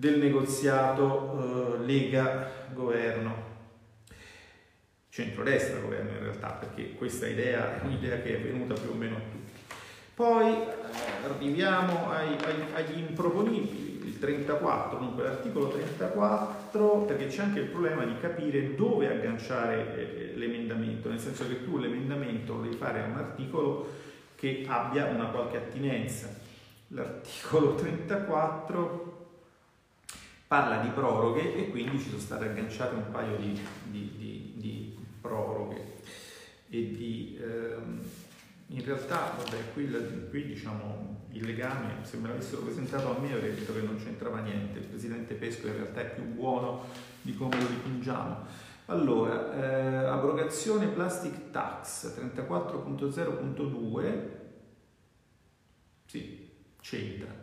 [0.00, 3.48] Del negoziato eh, Lega-Governo,
[5.10, 9.20] centrodestra-governo in realtà, perché questa idea è un'idea che è venuta più o meno a
[9.30, 9.60] tutti.
[10.14, 17.60] Poi eh, arriviamo ai, ai, agli improponibili, il 34, dunque l'articolo 34, perché c'è anche
[17.60, 22.76] il problema di capire dove agganciare eh, l'emendamento, nel senso che tu l'emendamento lo devi
[22.76, 23.86] fare a un articolo
[24.34, 26.34] che abbia una qualche attinenza.
[26.88, 29.18] L'articolo 34
[30.50, 34.98] parla di proroghe e quindi ci sono state agganciate un paio di, di, di, di
[35.20, 35.98] proroghe.
[36.68, 38.00] E di ehm,
[38.66, 39.88] in realtà vabbè, qui,
[40.28, 44.40] qui, diciamo il legame se me l'avessero presentato a me avrei detto che non c'entrava
[44.40, 44.80] niente.
[44.80, 46.86] Il presidente Pesco in realtà è più buono
[47.22, 48.44] di come lo dipingiamo.
[48.86, 54.18] Allora eh, abrogazione plastic tax 34.0.2
[56.06, 57.39] sì c'entra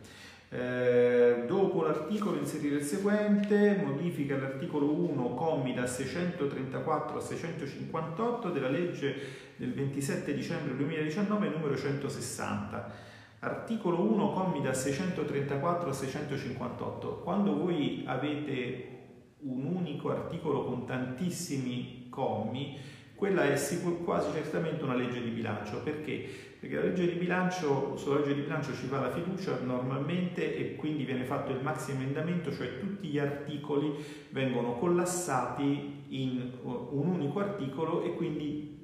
[0.50, 8.70] eh, dopo l'articolo inserire il seguente, modifica l'articolo 1, commi da 634 a 658 della
[8.70, 9.14] legge
[9.56, 13.06] del 27 dicembre 2019 numero 160.
[13.40, 17.20] Articolo 1, commi da 634 a 658.
[17.22, 18.96] Quando voi avete
[19.40, 22.78] un unico articolo con tantissimi commi,
[23.14, 23.56] quella è
[24.04, 25.82] quasi certamente una legge di bilancio.
[25.82, 26.47] Perché?
[26.60, 30.74] Perché la legge di bilancio, sulla legge di bilancio ci va la fiducia normalmente e
[30.74, 33.94] quindi viene fatto il maxi emendamento, cioè tutti gli articoli
[34.30, 38.76] vengono collassati in un unico articolo e quindi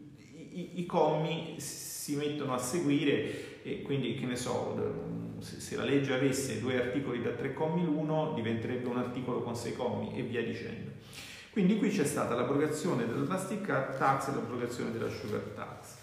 [0.52, 6.14] i, i commi si mettono a seguire e quindi che ne so, se la legge
[6.14, 10.44] avesse due articoli da tre commi l'uno diventerebbe un articolo con sei commi e via
[10.44, 10.92] dicendo.
[11.50, 16.02] Quindi qui c'è stata l'abrogazione del plastic tax e l'abrogazione della sugar tax.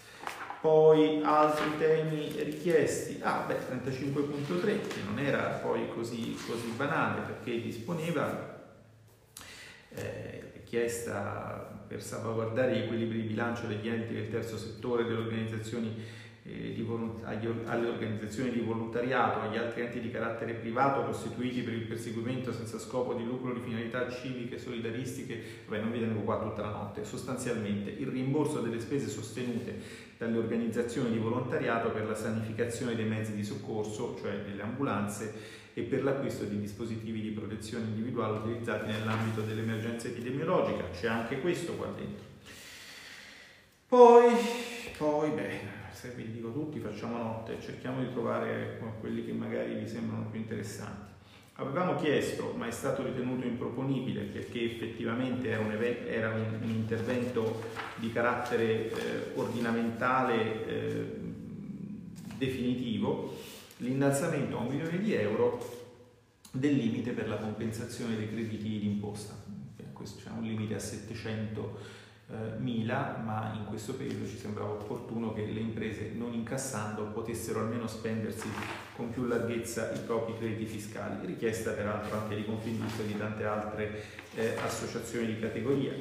[0.62, 7.60] Poi altri temi richiesti, ah beh 35.3 che non era poi così, così banale perché
[7.60, 8.60] disponeva
[9.88, 16.00] eh, richiesta per salvaguardare gli equilibri di bilancio degli enti del terzo settore, delle organizzazioni
[16.44, 16.86] eh,
[17.24, 22.52] agli, alle organizzazioni di volontariato, agli altri enti di carattere privato costituiti per il perseguimento
[22.52, 26.70] senza scopo di lucro di finalità civiche, solidaristiche, beh non vi tengo qua tutta la
[26.70, 33.06] notte, sostanzialmente il rimborso delle spese sostenute dalle organizzazioni di volontariato per la sanificazione dei
[33.06, 38.86] mezzi di soccorso, cioè delle ambulanze, e per l'acquisto di dispositivi di protezione individuale utilizzati
[38.86, 40.84] nell'ambito dell'emergenza epidemiologica.
[40.90, 42.24] C'è anche questo qua dentro.
[43.88, 44.32] Poi,
[44.96, 45.60] poi beh,
[45.90, 50.38] se vi dico tutti, facciamo notte, cerchiamo di trovare quelli che magari vi sembrano più
[50.38, 51.11] interessanti.
[51.56, 57.62] Avevamo chiesto, ma è stato ritenuto improponibile perché effettivamente era un, era un, un intervento
[57.96, 61.20] di carattere eh, ordinamentale eh,
[62.38, 63.36] definitivo,
[63.78, 65.80] l'innalzamento a un milione di euro
[66.52, 69.40] del limite per la compensazione dei crediti d'imposta.
[70.02, 71.78] C'è un limite a 700
[72.58, 77.86] mila, ma in questo periodo ci sembrava opportuno che le imprese non incassando potessero almeno
[77.86, 78.48] spendersi
[78.96, 83.44] con più larghezza i propri crediti fiscali, richiesta peraltro anche di Confindustria e di tante
[83.44, 84.02] altre
[84.34, 85.92] eh, associazioni di categoria.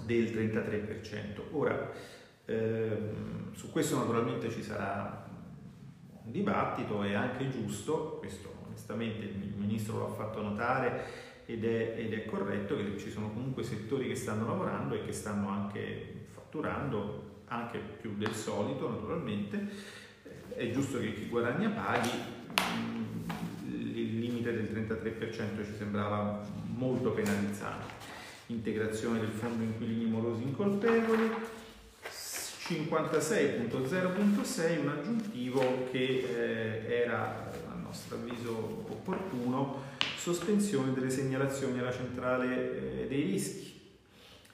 [0.05, 1.43] del 33%.
[1.53, 1.91] Ora,
[2.45, 5.27] ehm, su questo naturalmente ci sarà
[6.25, 12.13] un dibattito, è anche giusto, questo onestamente il Ministro l'ha fatto notare ed è, ed
[12.13, 17.41] è, corretto che ci sono comunque settori che stanno lavorando e che stanno anche fatturando,
[17.47, 19.69] anche più del solito naturalmente.
[20.55, 22.11] È giusto che chi guadagna paghi,
[23.67, 27.97] il limite del 33% ci sembrava molto penalizzante.
[28.47, 31.33] Integrazione del fondo inquilini morosi incolpevoli,
[32.07, 37.51] 56.0.6 un aggiuntivo che eh, era
[37.89, 39.83] nostro avviso opportuno,
[40.17, 43.81] sospensione delle segnalazioni alla centrale eh, dei rischi,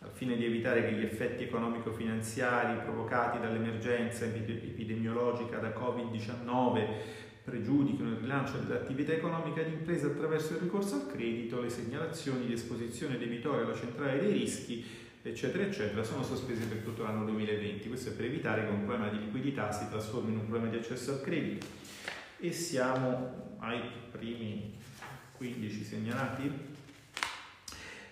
[0.01, 8.17] al fine di evitare che gli effetti economico-finanziari provocati dall'emergenza epidemiologica da Covid-19 pregiudichino il
[8.17, 13.65] rilancio dell'attività economica di impresa attraverso il ricorso al credito, le segnalazioni di esposizione debitoria
[13.65, 14.85] alla centrale dei rischi,
[15.21, 17.89] eccetera, eccetera, sono sospese per tutto l'anno 2020.
[17.89, 20.77] Questo è per evitare che un problema di liquidità si trasformi in un problema di
[20.77, 21.67] accesso al credito
[22.39, 23.81] e siamo ai
[24.11, 24.75] primi
[25.37, 26.73] 15 segnalati.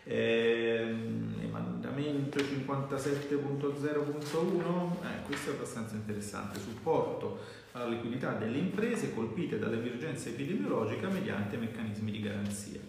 [0.05, 0.95] Eh,
[1.41, 7.39] emendamento 57.0.1, eh, questo è abbastanza interessante, supporto
[7.73, 12.81] alla liquidità delle imprese colpite dall'emergenza epidemiologica mediante meccanismi di garanzia.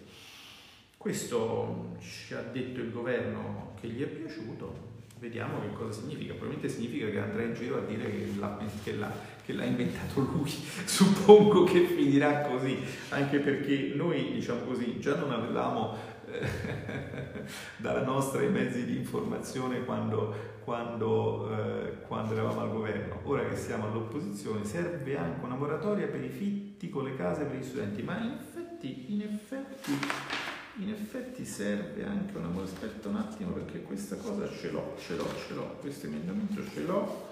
[0.96, 4.93] Questo ci ha detto il governo che gli è piaciuto,
[5.24, 8.92] vediamo che cosa significa, probabilmente significa che andrà in giro a dire che l'ha, che
[8.92, 9.10] l'ha,
[9.42, 10.50] che l'ha inventato lui,
[10.84, 15.96] suppongo che finirà così, anche perché noi diciamo così già non avevamo
[16.26, 17.44] eh,
[17.78, 23.56] dalla nostra i mezzi di informazione quando, quando, eh, quando eravamo al governo, ora che
[23.56, 28.02] siamo all'opposizione serve anche una moratoria per i fitti con le case per gli studenti,
[28.02, 29.92] ma in effetti, in effetti
[30.78, 35.26] in effetti serve anche una aspetta un attimo perché questa cosa ce l'ho, ce l'ho,
[35.46, 37.28] ce l'ho, questo emendamento ce l'ho,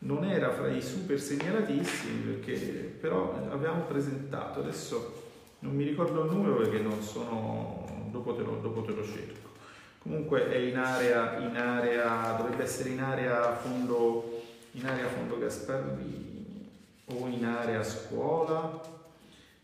[0.00, 2.54] non era fra i super segnalatissimi perché
[3.00, 5.24] però avevamo presentato, adesso
[5.60, 9.54] non mi ricordo il numero perché non sono, dopo te lo, dopo te lo cerco.
[9.98, 16.70] Comunque è in area, in area, dovrebbe essere in area fondo, in area fondo Gasparrini
[17.06, 18.80] o in area scuola,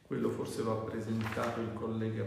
[0.05, 2.25] quello forse lo ha presentato il collega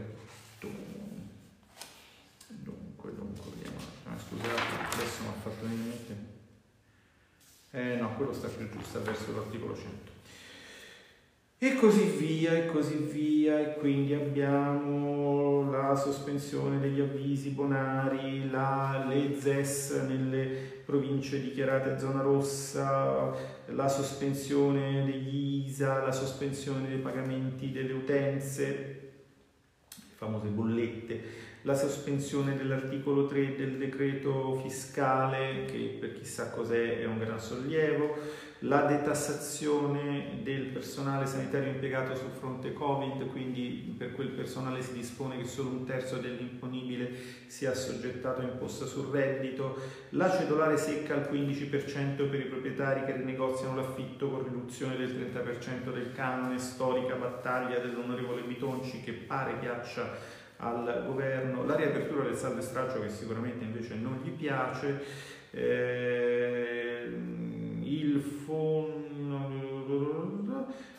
[2.48, 3.78] dunque dunque vediamo.
[4.06, 6.34] Ah, scusate adesso mi ha fatto venire
[7.76, 10.14] eh no quello sta più giù verso l'articolo 100
[11.58, 19.06] e così via e così via e quindi abbiamo la sospensione degli avvisi bonari la,
[19.08, 23.34] le ZES nelle province dichiarate zona rossa
[23.68, 29.05] la sospensione degli ISA la sospensione dei pagamenti delle utenze
[30.26, 31.22] famose bollette,
[31.62, 38.16] la sospensione dell'articolo 3 del decreto fiscale, che per chissà cos'è è un gran sollievo,
[38.60, 45.38] la detassazione del personale sanitario impiegato sul fronte Covid, quindi per quel personale si dispone
[45.38, 47.12] che solo un terzo dell'imponibile
[47.48, 49.78] sia assoggettato a imposta sul reddito,
[50.12, 55.94] la cedolare secca al 15% per i proprietari che rinegoziano l'affitto con riduzione del 30%
[55.94, 62.62] del canone, storica battaglia dell'onorevole Bitonci che pare piaccia al governo, la riapertura del saldo
[62.62, 65.04] e che sicuramente invece non gli piace,
[65.52, 67.10] eh,
[68.16, 69.94] il fondo,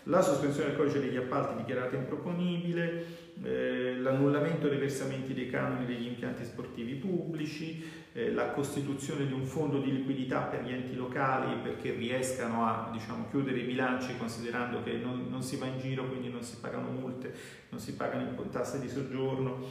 [0.05, 6.07] la sospensione del codice degli appalti dichiarata improponibile, eh, l'annullamento dei versamenti dei canoni degli
[6.07, 11.57] impianti sportivi pubblici, eh, la costituzione di un fondo di liquidità per gli enti locali
[11.63, 16.07] perché riescano a diciamo, chiudere i bilanci considerando che non, non, si va in giro,
[16.09, 17.35] quindi non si pagano multe,
[17.71, 19.65] non si pagano tasse di soggiorno,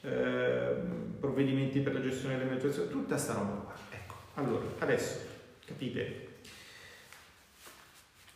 [0.00, 0.74] eh,
[1.20, 3.74] provvedimenti per la gestione dell'emergenza, tutta sta roba qua.
[3.90, 5.20] Ecco, allora, adesso
[5.64, 6.31] capite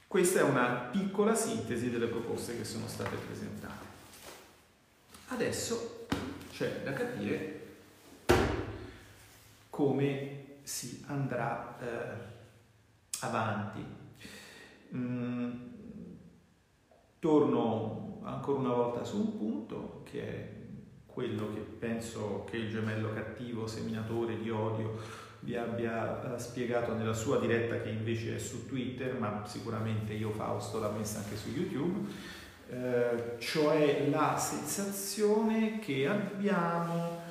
[0.07, 3.85] questa è una piccola sintesi delle proposte che sono state presentate.
[5.29, 6.07] Adesso
[6.53, 7.65] c'è da capire
[9.69, 12.35] come si andrà eh,
[13.21, 13.85] avanti.
[14.95, 15.51] Mm,
[17.19, 20.55] torno ancora una volta su un punto che è
[21.07, 24.99] quello che penso che il gemello cattivo, seminatore di odio,
[25.47, 30.33] vi abbia uh, spiegato nella sua diretta che invece è su Twitter, ma sicuramente io
[30.33, 32.11] Fausto l'ha messa anche su YouTube,
[32.69, 37.23] uh, cioè la sensazione che abbiamo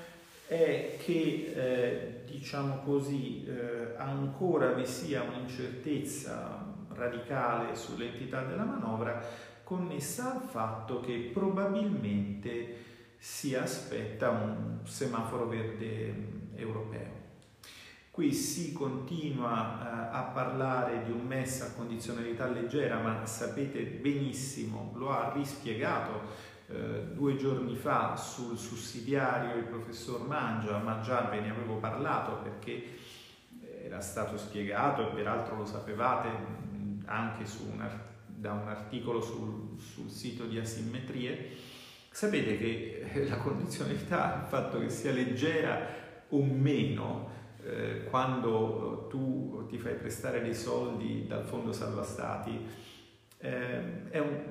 [0.47, 9.24] è che, eh, diciamo così, eh, ancora vi sia un'incertezza radicale sull'entità della manovra
[9.63, 12.84] connessa al fatto che probabilmente
[13.18, 16.13] si aspetta un semaforo verde
[16.55, 17.25] europeo.
[18.16, 24.93] Qui si continua eh, a parlare di un MES a condizionalità leggera, ma sapete benissimo,
[24.95, 26.22] lo ha rispiegato
[26.68, 32.38] eh, due giorni fa sul sussidiario il professor Mangia, ma già ve ne avevo parlato
[32.38, 32.99] perché
[33.84, 36.30] era stato spiegato e peraltro lo sapevate
[37.07, 37.86] anche un,
[38.28, 41.49] da un articolo sul, sul sito di asimmetrie.
[42.09, 45.86] Sapete che eh, la condizionalità, il fatto che sia leggera
[46.30, 47.36] o meno,
[47.66, 52.63] eh, quando tu ti fai prestare dei soldi dal fondo salva stati,
[53.39, 54.43] eh, è un,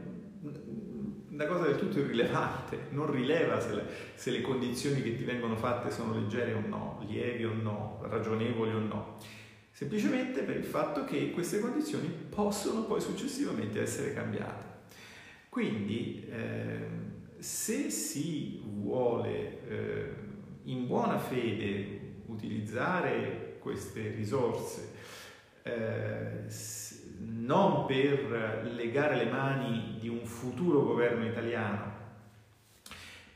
[1.30, 5.56] una cosa del tutto irrilevante, non rileva se le, se le, condizioni che ti vengono
[5.56, 9.16] fatte sono leggere o no, lievi o no, ragionevoli o no,
[9.70, 14.72] semplicemente per il fatto che queste condizioni possono poi successivamente essere cambiate.
[15.48, 16.86] Quindi eh,
[17.38, 20.14] se si vuole eh,
[20.64, 24.93] in buona fede utilizzare queste risorse
[25.62, 26.45] eh,
[27.18, 31.93] non per legare le mani di un futuro governo italiano,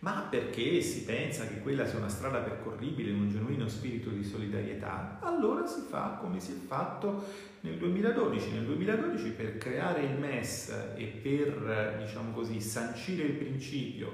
[0.00, 4.22] ma perché si pensa che quella sia una strada percorribile in un genuino spirito di
[4.22, 7.24] solidarietà, allora si fa come si è fatto
[7.60, 8.52] nel 2012.
[8.52, 14.12] Nel 2012 per creare il MES e per, diciamo così, sancire il principio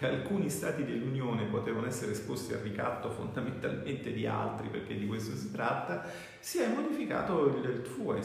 [0.00, 5.36] che alcuni stati dell'Unione potevano essere esposti al ricatto fondamentalmente di altri, perché di questo
[5.36, 8.22] si tratta, si è modificato il TFUE.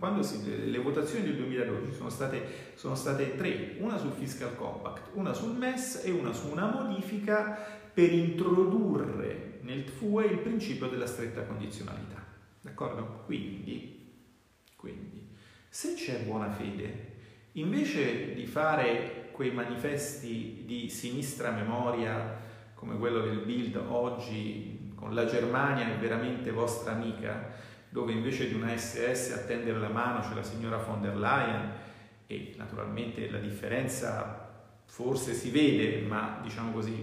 [0.00, 5.10] Quando si, le votazioni del 2012 sono state, sono state tre, una sul Fiscal Compact,
[5.12, 11.06] una sul MES e una su una modifica per introdurre nel TFUE il principio della
[11.06, 12.24] stretta condizionalità.
[12.60, 13.22] D'accordo?
[13.26, 14.16] Quindi,
[14.74, 15.28] quindi
[15.68, 17.12] se c'è buona fede,
[17.52, 22.40] invece di fare quei manifesti di sinistra memoria
[22.74, 27.50] come quello del Bild oggi con la Germania è veramente vostra amica,
[27.88, 31.72] dove invece di una SS a tendere la mano c'è la signora von der Leyen
[32.28, 34.52] e naturalmente la differenza
[34.84, 36.94] forse si vede, ma diciamo così,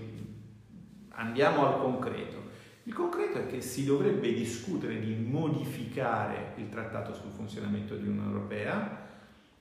[1.09, 2.49] andiamo al concreto.
[2.83, 8.27] Il concreto è che si dovrebbe discutere di modificare il trattato sul funzionamento di Unione
[8.27, 9.09] Europea,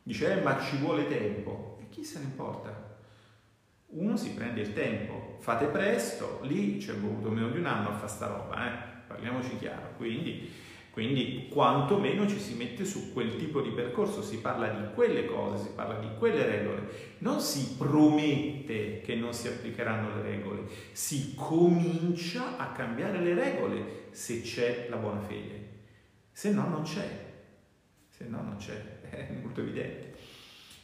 [0.04, 2.88] dice eh, ma ci vuole tempo chi se ne importa?
[3.88, 7.90] Uno si prende il tempo, fate presto, lì ci è voluto meno di un anno
[7.90, 8.88] a fare sta roba, eh?
[9.06, 10.48] parliamoci chiaro, quindi,
[10.90, 15.64] quindi quantomeno ci si mette su quel tipo di percorso, si parla di quelle cose,
[15.64, 21.34] si parla di quelle regole, non si promette che non si applicheranno le regole, si
[21.34, 25.68] comincia a cambiare le regole se c'è la buona fede,
[26.32, 27.08] se no non c'è,
[28.08, 30.09] se no non c'è, è molto evidente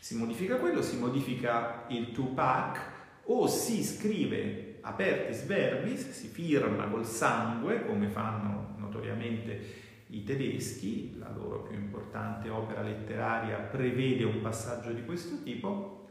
[0.07, 2.91] si modifica quello, si modifica il 2-pack
[3.25, 11.33] o si scrive apertis verbis, si firma col sangue come fanno notoriamente i tedeschi, la
[11.35, 16.07] loro più importante opera letteraria prevede un passaggio di questo tipo,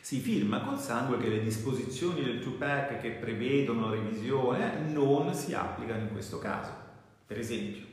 [0.00, 6.00] si firma col sangue che le disposizioni del 2-pack che prevedono revisione non si applicano
[6.00, 6.72] in questo caso.
[7.26, 7.84] Per esempio,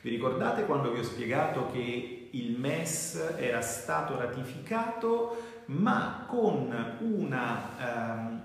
[0.00, 8.42] vi ricordate quando vi ho spiegato che il MES era stato ratificato ma con una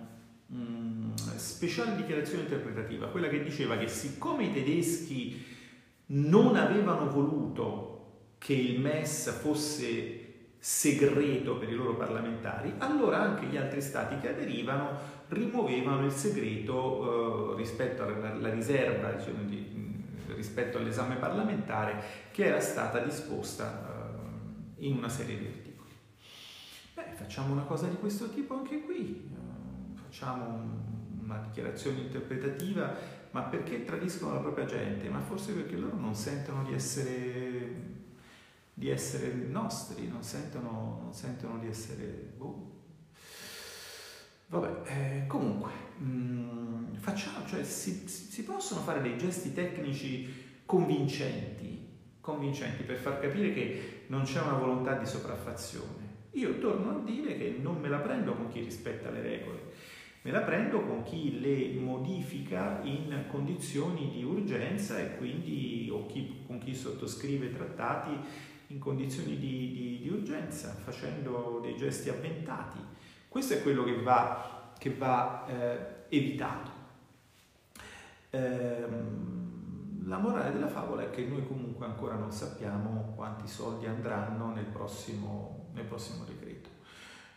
[0.48, 5.44] um, speciale dichiarazione interpretativa, quella che diceva che siccome i tedeschi
[6.08, 7.94] non avevano voluto
[8.38, 10.22] che il MES fosse
[10.60, 17.54] segreto per i loro parlamentari, allora anche gli altri stati che aderivano rimuovevano il segreto
[17.54, 20.04] eh, rispetto alla riserva, diciamo, di,
[20.36, 22.04] rispetto all'esame parlamentare
[22.36, 24.20] che era stata disposta
[24.78, 25.90] eh, in una serie di articoli.
[26.94, 30.84] Beh, facciamo una cosa di questo tipo anche qui, eh, facciamo
[31.22, 32.94] una dichiarazione interpretativa,
[33.32, 35.08] ma perché tradiscono la propria gente?
[35.08, 37.94] Ma forse perché loro non sentono di essere
[38.74, 42.34] di essere nostri, non sentono, non sentono di essere...
[42.36, 42.74] Boh.
[44.48, 51.55] Vabbè, eh, comunque, mh, mm, facciamo, cioè si, si, possono fare dei gesti tecnici convincenti,
[52.26, 56.14] convincenti per far capire che non c'è una volontà di sopraffazione.
[56.32, 59.60] Io torno a dire che non me la prendo con chi rispetta le regole,
[60.24, 66.42] me la prendo con chi le modifica in condizioni di urgenza e quindi o chi,
[66.48, 68.10] con chi sottoscrive trattati
[68.68, 72.80] in condizioni di, di, di urgenza, facendo dei gesti avventati.
[73.30, 75.78] Questo è quello che va, che va eh,
[76.10, 76.72] evitato.
[78.32, 79.55] Ehm,
[80.08, 84.66] la morale della favola è che noi comunque ancora non sappiamo quanti soldi andranno nel
[84.66, 86.70] prossimo, nel prossimo decreto.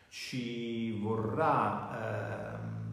[0.09, 2.53] Ci vorrà...
[2.53, 2.87] Ehm,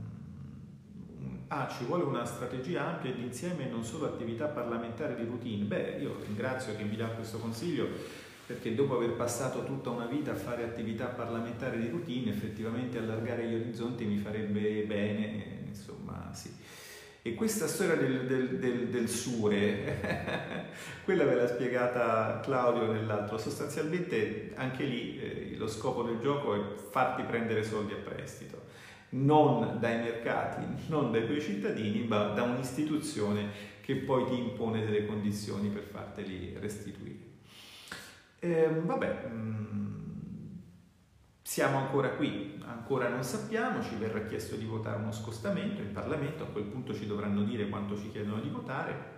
[1.47, 5.65] ah, ci vuole una strategia ampia ed insieme non solo attività parlamentari di routine.
[5.65, 7.87] Beh, io ringrazio che mi dà questo consiglio
[8.45, 13.47] perché dopo aver passato tutta una vita a fare attività parlamentari di routine, effettivamente allargare
[13.47, 16.53] gli orizzonti mi farebbe bene, insomma, sì.
[17.27, 20.69] E questa storia del, del, del, del sure,
[21.03, 26.75] quella ve l'ha spiegata Claudio nell'altro, sostanzialmente anche lì eh, lo scopo del gioco è
[26.75, 28.65] farti prendere soldi a prestito,
[29.09, 33.49] non dai mercati, non dai tuoi cittadini, ma da un'istituzione
[33.81, 37.17] che poi ti impone delle condizioni per farteli restituire.
[38.37, 40.04] Eh, vabbè, mm,
[41.47, 46.41] siamo ancora qui, ancora non sappiamo, ci verrà chiesto di votare uno scostamento in Parlamento,
[46.41, 49.13] a quel punto ci dovranno dire quanto ci chiedono di votare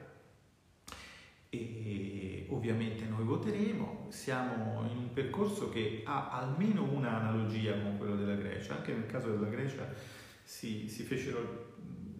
[1.47, 8.17] e ovviamente noi voteremo, siamo in un percorso che ha almeno una analogia con quello
[8.17, 9.87] della Grecia, anche nel caso della Grecia
[10.43, 11.75] si, si fecero,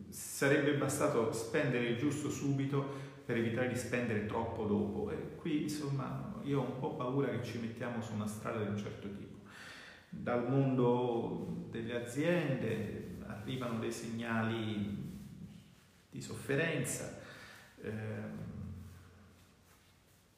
[0.08, 6.40] sarebbe bastato spendere il giusto subito per evitare di spendere troppo dopo e qui insomma
[6.44, 9.27] io ho un po' paura che ci mettiamo su una strada di un certo tipo.
[10.10, 15.06] Dal mondo delle aziende arrivano dei segnali
[16.10, 17.22] di sofferenza.
[17.82, 18.46] Eh,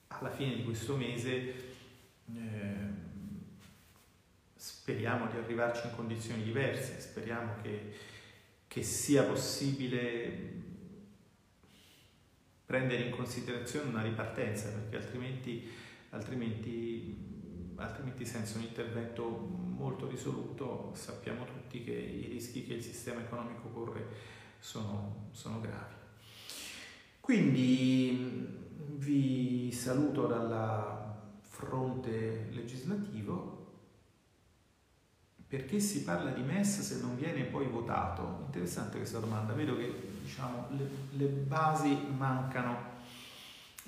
[0.08, 1.54] alla fine di questo mese
[2.26, 3.08] eh,
[4.56, 7.96] speriamo di arrivarci in condizioni diverse, speriamo che,
[8.68, 10.58] che sia possibile
[12.66, 17.16] prendere in considerazione una ripartenza, perché altrimenti altrimenti,
[17.80, 23.70] altrimenti senza un intervento molto risoluto sappiamo tutti che i rischi che il sistema economico
[23.70, 24.06] corre
[24.60, 25.96] sono, sono gravi.
[27.20, 28.48] Quindi
[28.98, 33.60] vi saluto dalla fronte legislativo
[35.48, 38.44] perché si parla di MES se non viene poi votato?
[38.46, 42.89] Interessante questa domanda, vedo che diciamo, le, le basi mancano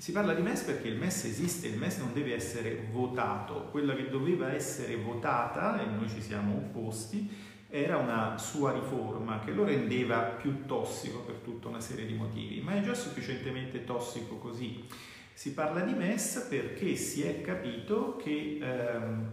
[0.02, 3.94] si parla di MES perché il MES esiste, il MES non deve essere votato, quella
[3.94, 7.30] che doveva essere votata, e noi ci siamo opposti,
[7.68, 12.60] era una sua riforma che lo rendeva più tossico per tutta una serie di motivi,
[12.60, 14.84] ma è già sufficientemente tossico così.
[15.34, 19.28] Si parla di MES perché si è capito che ehm,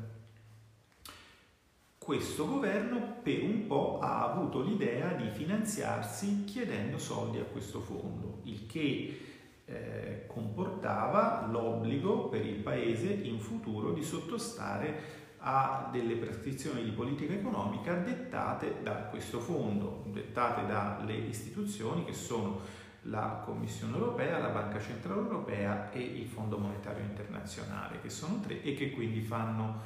[1.97, 8.41] questo governo per un po' ha avuto l'idea di finanziarsi chiedendo soldi a questo fondo,
[8.43, 9.28] il che
[9.69, 17.33] eh, comportava l'obbligo per il Paese in futuro di sottostare a delle prescrizioni di politica
[17.33, 22.59] economica dettate da questo fondo, dettate dalle istituzioni che sono
[23.03, 28.61] la Commissione europea, la Banca Centrale Europea e il Fondo Monetario Internazionale, che sono tre
[28.61, 29.79] e che quindi fanno,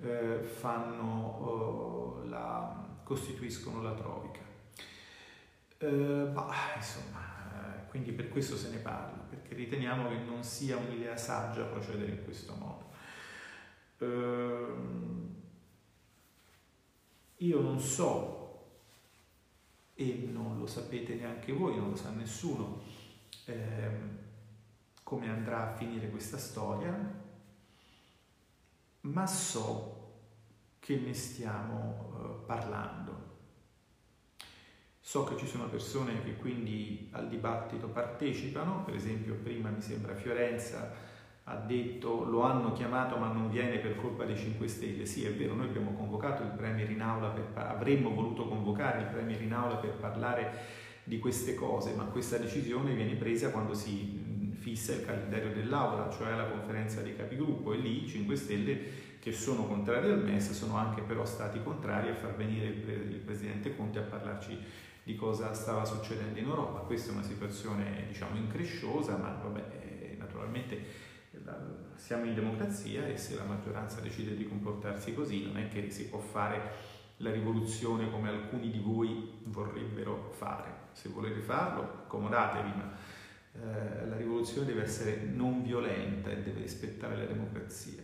[0.00, 4.40] eh, fanno uh, la, costituiscono la Troica.
[5.80, 7.23] Uh, bah, insomma,
[7.94, 12.24] quindi per questo se ne parla, perché riteniamo che non sia un'idea saggia procedere in
[12.24, 12.90] questo modo.
[13.98, 15.34] Ehm,
[17.36, 18.80] io non so,
[19.94, 22.82] e non lo sapete neanche voi, non lo sa nessuno,
[23.44, 24.18] ehm,
[25.04, 26.98] come andrà a finire questa storia,
[29.02, 30.14] ma so
[30.80, 33.13] che ne stiamo eh, parlando
[35.06, 40.14] So che ci sono persone che quindi al dibattito partecipano, per esempio prima mi sembra
[40.14, 40.92] Fiorenza
[41.44, 45.04] ha detto lo hanno chiamato ma non viene per colpa dei 5 Stelle.
[45.04, 49.06] Sì, è vero, noi abbiamo convocato il Premier in aula, per, avremmo voluto convocare il
[49.08, 50.52] Premier in aula per parlare
[51.04, 56.34] di queste cose, ma questa decisione viene presa quando si fissa il calendario dell'aula, cioè
[56.34, 58.78] la conferenza dei capigruppo e lì i 5 Stelle
[59.18, 63.20] che sono contrari al MES sono anche però stati contrari a far venire il, il
[63.22, 64.58] Presidente Conte a parlarci
[65.04, 66.80] di cosa stava succedendo in Europa.
[66.80, 71.12] Questa è una situazione diciamo incresciosa, ma vabbè, naturalmente
[71.96, 76.08] siamo in democrazia e se la maggioranza decide di comportarsi così non è che si
[76.08, 80.88] può fare la rivoluzione come alcuni di voi vorrebbero fare.
[80.92, 82.92] Se volete farlo, accomodatevi, ma
[83.52, 88.02] eh, la rivoluzione deve essere non violenta e deve rispettare la democrazia.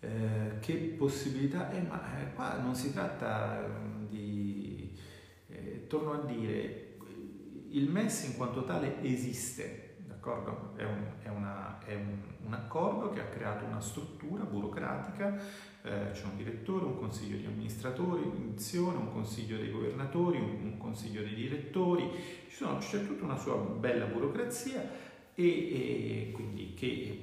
[0.00, 1.70] Eh, che possibilità?
[1.70, 4.63] Eh, ma eh, qua non si tratta mm, di...
[5.94, 6.96] Torno a dire,
[7.68, 10.72] il MES in quanto tale esiste, D'accordo?
[10.74, 15.38] È, un, è, una, è un, un, accordo che ha creato una struttura burocratica,
[15.82, 21.22] eh, c'è un direttore, un consiglio di amministratori, un consiglio dei governatori, un, un consiglio
[21.22, 22.10] dei direttori,
[22.48, 24.82] sono, c'è tutta una sua bella burocrazia
[25.32, 27.22] e, e quindi che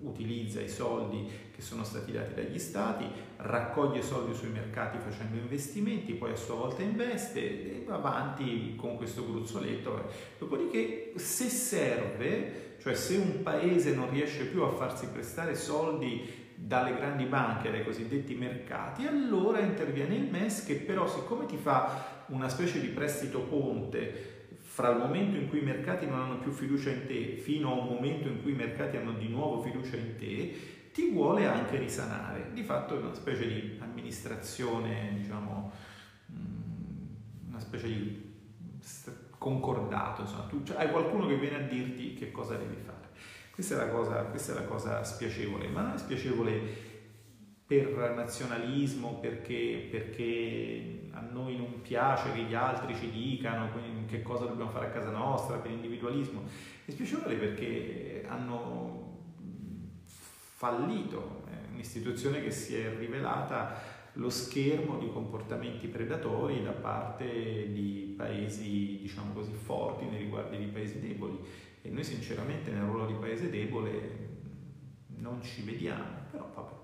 [0.00, 3.04] utilizza i soldi che sono stati dati dagli stati,
[3.36, 7.40] raccoglie soldi sui mercati facendo investimenti, poi a sua volta investe
[7.80, 10.08] e va avanti con questo gruzzoletto.
[10.38, 16.94] Dopodiché se serve, cioè se un paese non riesce più a farsi prestare soldi dalle
[16.94, 22.48] grandi banche, dai cosiddetti mercati, allora interviene il MES che però siccome ti fa una
[22.48, 24.37] specie di prestito ponte
[24.78, 27.80] fra il momento in cui i mercati non hanno più fiducia in te fino a
[27.80, 31.78] un momento in cui i mercati hanno di nuovo fiducia in te, ti vuole anche
[31.78, 32.50] risanare.
[32.52, 35.72] Di fatto è una specie di amministrazione, diciamo,
[36.30, 38.36] mm, una specie di
[39.36, 43.08] concordato, insomma, tu cioè, hai qualcuno che viene a dirti che cosa devi fare.
[43.50, 46.60] Questa è la cosa, questa è la cosa spiacevole, ma non è spiacevole
[47.66, 53.70] per nazionalismo, perché, perché, a noi non piace che gli altri ci dicano
[54.06, 56.42] che cosa dobbiamo fare a casa nostra, per individualismo.
[56.84, 59.16] È spiacevole perché hanno
[60.04, 68.14] fallito, è un'istituzione che si è rivelata lo schermo di comportamenti predatori da parte di
[68.16, 71.38] paesi, diciamo così, forti nei riguardi di paesi deboli.
[71.82, 74.26] E noi sinceramente nel ruolo di paese debole
[75.16, 76.77] non ci vediamo, però vabbè.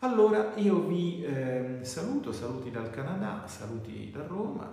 [0.00, 4.72] Allora io vi eh, saluto, saluti dal Canada, saluti da Roma.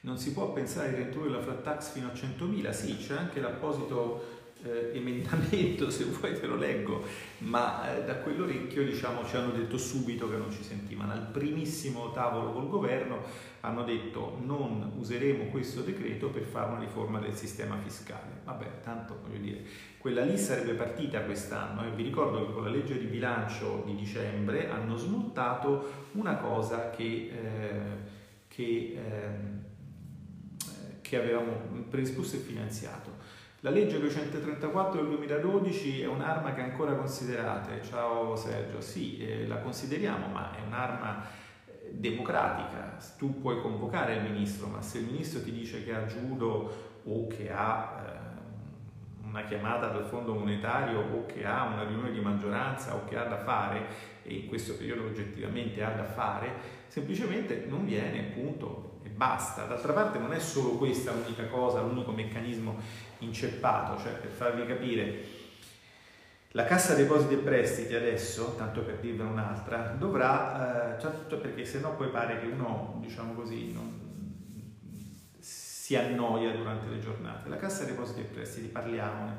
[0.00, 3.40] Non si può pensare di ridurre la flat tax fino a 100.000, sì, c'è anche
[3.40, 7.04] l'apposito eh, emendamento, se vuoi te lo leggo,
[7.38, 11.12] ma eh, da quell'orecchio diciamo, ci hanno detto subito che non ci sentivano.
[11.12, 13.22] Al primissimo tavolo col governo
[13.60, 18.40] hanno detto non useremo questo decreto per fare una riforma del sistema fiscale.
[18.44, 19.62] Vabbè, tanto voglio dire,
[19.98, 23.94] quella lì sarebbe partita quest'anno e vi ricordo che con la legge di bilancio di
[23.94, 27.80] dicembre hanno smontato una cosa che, eh,
[28.48, 29.30] che, eh,
[31.00, 37.82] che avevamo predisposto e finanziato la legge 234 del 2012 è un'arma che ancora considerate?
[37.82, 41.24] Ciao Sergio, sì, eh, la consideriamo, ma è un'arma
[41.66, 42.96] eh, democratica.
[43.16, 47.26] Tu puoi convocare il ministro, ma se il ministro ti dice che ha giudo o
[47.26, 52.94] che ha eh, una chiamata dal fondo monetario o che ha una riunione di maggioranza
[52.94, 53.86] o che ha da fare,
[54.22, 56.52] e in questo periodo oggettivamente ha da fare,
[56.86, 59.64] semplicemente non viene, punto, e basta.
[59.64, 65.36] D'altra parte non è solo questa l'unica cosa, l'unico meccanismo inceppato, cioè per farvi capire,
[66.52, 71.80] la Cassa Depositi e Prestiti adesso, tanto per dirvene un'altra, dovrà, eh, cioè, perché se
[71.80, 74.06] no poi pare che uno, diciamo così, non,
[75.88, 77.48] si annoia durante le giornate.
[77.48, 79.36] La Cassa Depositi e Prestiti, parliamone,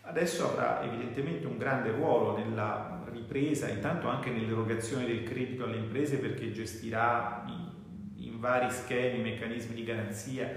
[0.00, 6.18] adesso avrà evidentemente un grande ruolo nella ripresa, intanto anche nell'erogazione del credito alle imprese
[6.18, 10.50] perché gestirà in, in vari schemi, meccanismi di garanzia,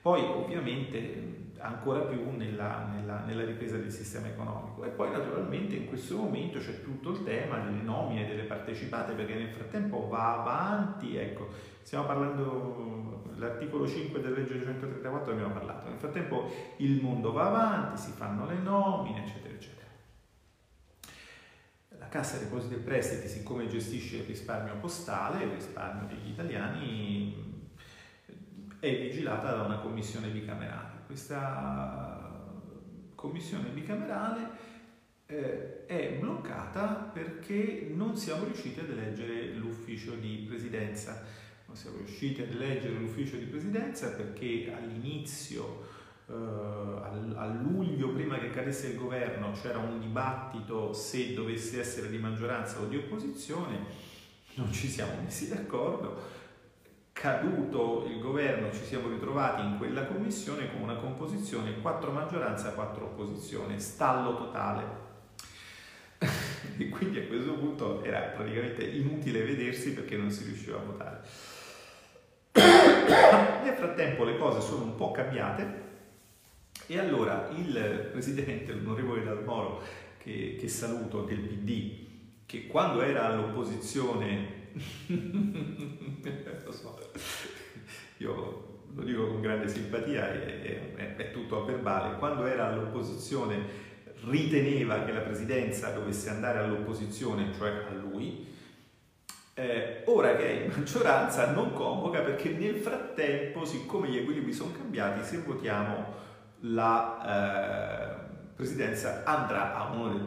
[0.00, 4.84] poi ovviamente ancora più nella, nella, nella, ripresa del sistema economico.
[4.84, 9.34] E poi naturalmente in questo momento c'è tutto il tema delle nomine delle partecipate perché
[9.34, 11.48] nel frattempo va avanti, ecco,
[11.82, 18.00] stiamo parlando, l'articolo 5 della legge 134 abbiamo parlato, nel frattempo il mondo va avanti,
[18.00, 19.86] si fanno le nomine, eccetera, eccetera.
[21.98, 27.66] La Cassa Depositi e Prestiti, siccome gestisce il risparmio postale, il risparmio degli italiani,
[28.78, 32.44] è vigilata da una commissione bicamerale questa
[33.14, 34.50] commissione bicamerale
[35.24, 41.24] eh, è bloccata perché non siamo riusciti ad eleggere l'ufficio di presidenza.
[41.66, 45.86] Non siamo riusciti ad eleggere l'ufficio di presidenza perché all'inizio,
[46.28, 52.18] eh, a luglio, prima che cadesse il governo, c'era un dibattito se dovesse essere di
[52.18, 53.78] maggioranza o di opposizione,
[54.56, 56.37] non ci siamo messi d'accordo.
[57.20, 63.06] Caduto il governo ci siamo ritrovati in quella commissione con una composizione 4 maggioranza, 4
[63.06, 64.84] opposizione, stallo totale.
[66.78, 71.20] e quindi a questo punto era praticamente inutile vedersi perché non si riusciva a votare.
[73.64, 75.86] Nel frattempo le cose sono un po' cambiate
[76.86, 79.82] e allora il presidente, l'onorevole Dalmoro,
[80.18, 82.06] che, che saluto del PD,
[82.46, 84.57] che quando era all'opposizione,
[86.64, 86.98] lo so,
[88.18, 93.86] io lo dico con grande simpatia, è, è, è tutto a verbale, quando era all'opposizione
[94.24, 98.46] riteneva che la presidenza dovesse andare all'opposizione, cioè a lui,
[99.54, 104.72] eh, ora che è in maggioranza non convoca perché nel frattempo, siccome gli equilibri sono
[104.72, 106.14] cambiati, se votiamo
[106.60, 110.22] la eh, presidenza andrà a uno de,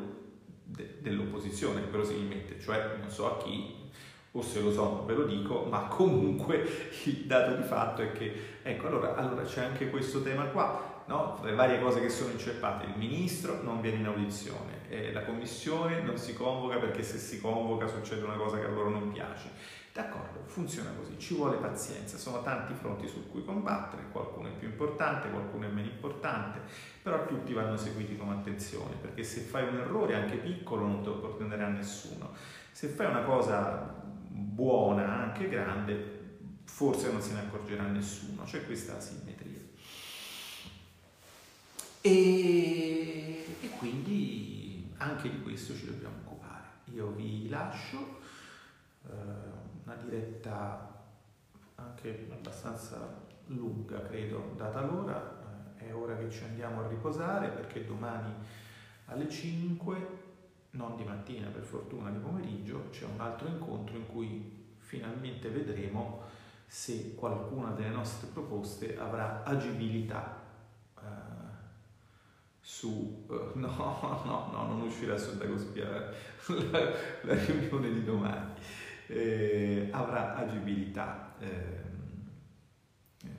[0.63, 3.80] de, dell'opposizione, verosimilmente, cioè non so a chi,
[4.33, 6.65] o se lo so ve lo dico, ma comunque
[7.05, 11.39] il dato di fatto è che, ecco, allora, allora c'è anche questo tema qua, no?
[11.43, 14.79] le varie cose che sono inceppate, il ministro non viene in audizione,
[15.11, 18.89] la commissione non si convoca perché se si convoca succede una cosa che a loro
[18.89, 19.79] non piace.
[19.93, 24.69] D'accordo, funziona così, ci vuole pazienza, sono tanti fronti su cui combattere, qualcuno è più
[24.69, 26.61] importante, qualcuno è meno importante,
[27.01, 31.09] però tutti vanno seguiti con attenzione, perché se fai un errore anche piccolo non te
[31.09, 32.31] lo nessuno.
[32.71, 34.00] Se fai una cosa
[34.31, 36.19] buona, anche grande,
[36.63, 39.59] forse non se ne accorgerà nessuno, c'è questa simmetria.
[42.01, 46.65] E, e, quindi anche di questo ci dobbiamo occupare.
[46.93, 48.19] Io vi lascio
[49.05, 49.11] eh,
[49.83, 51.03] una diretta
[51.75, 55.75] anche abbastanza lunga, credo, data l'ora.
[55.77, 58.33] Eh, è ora che ci andiamo a riposare perché domani
[59.05, 60.30] alle 5,
[60.71, 66.23] non di mattina per fortuna, di pomeriggio, c'è un altro incontro in cui finalmente vedremo
[66.65, 70.41] se qualcuna delle nostre proposte avrà agibilità
[72.61, 78.53] su, uh, no, no, no, non uscirà su Dagospia la, la riunione di domani,
[79.07, 81.35] eh, avrà agibilità.
[81.39, 81.89] Eh,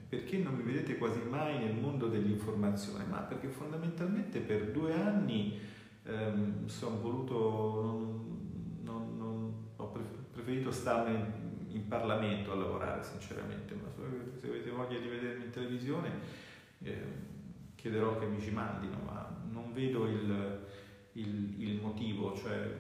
[0.09, 3.05] perché non mi vedete quasi mai nel mondo dell'informazione?
[3.05, 5.59] Ma perché fondamentalmente per due anni
[6.05, 7.83] ehm, sono voluto,
[8.83, 9.93] non, non, non, ho
[10.33, 13.89] preferito starne in, Parlamento a lavorare sinceramente, ma
[14.35, 16.11] se avete voglia di vedermi in televisione
[16.83, 17.03] eh,
[17.75, 20.67] chiederò che mi ci mandino, ma non vedo il,
[21.13, 22.35] il, il motivo.
[22.35, 22.75] Cioè,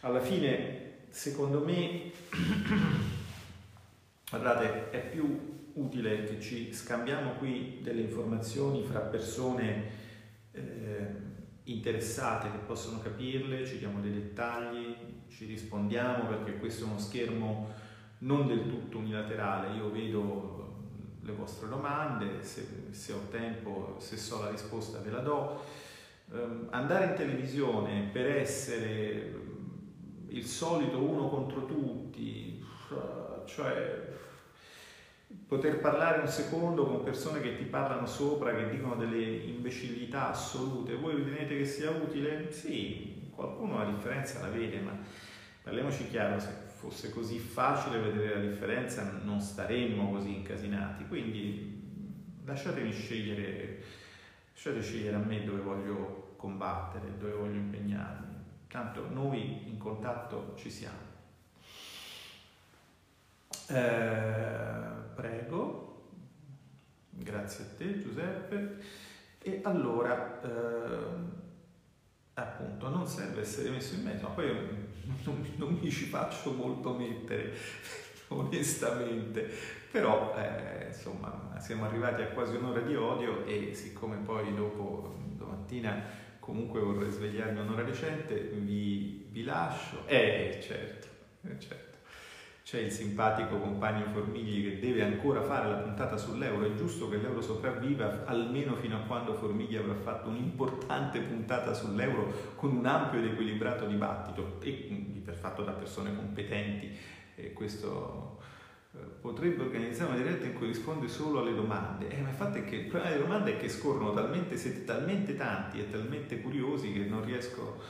[0.00, 2.12] alla fine, secondo me,
[4.30, 10.00] guardate, è più utile che ci scambiamo qui delle informazioni fra persone
[10.52, 11.30] eh,
[11.64, 14.96] interessate che possono capirle, ci diamo dei dettagli,
[15.28, 17.70] ci rispondiamo perché questo è uno schermo
[18.18, 20.62] non del tutto unilaterale, io vedo
[21.22, 25.60] le vostre domande, se, se, ho tempo, se so la risposta ve la do.
[26.30, 29.40] Um, andare in televisione per essere
[30.28, 32.64] il solito uno contro tutti,
[33.44, 34.11] cioè
[35.52, 40.94] poter parlare un secondo con persone che ti parlano sopra, che dicono delle imbecillità assolute,
[40.94, 42.50] voi ritenete che sia utile?
[42.50, 44.96] Sì, qualcuno la differenza la vede, ma
[45.62, 46.48] parliamoci chiaro, se
[46.78, 51.06] fosse così facile vedere la differenza non staremmo così incasinati.
[51.06, 53.82] Quindi lasciatemi scegliere,
[54.54, 58.36] lasciate scegliere a me dove voglio combattere, dove voglio impegnarmi.
[58.68, 61.11] Tanto noi in contatto ci siamo.
[63.68, 66.10] Eh, prego,
[67.10, 68.76] grazie a te Giuseppe.
[69.38, 71.06] E allora, eh,
[72.34, 74.46] appunto, non serve essere messo in mezzo, ma poi
[75.24, 77.52] non, non mi ci faccio molto mettere,
[78.28, 79.48] onestamente,
[79.90, 86.20] però eh, insomma siamo arrivati a quasi un'ora di odio e siccome poi dopo domattina
[86.38, 90.06] comunque vorrei svegliarmi un'ora recente, vi, vi lascio.
[90.06, 91.06] Eh, certo,
[91.42, 91.91] eh, certo
[92.72, 97.18] c'è il simpatico compagno Formigli che deve ancora fare la puntata sull'euro, è giusto che
[97.18, 103.18] l'euro sopravviva almeno fino a quando Formigli avrà fatto un'importante puntata sull'euro con un ampio
[103.18, 106.96] ed equilibrato dibattito e fatto da persone competenti.
[107.34, 108.40] E questo
[108.94, 112.08] eh, potrebbe organizzare una diretta in cui risponde solo alle domande.
[112.08, 114.84] Eh, ma il fatto è che il problema delle domande è che scorrono talmente, siete
[114.84, 117.82] talmente tanti e talmente curiosi che non riesco...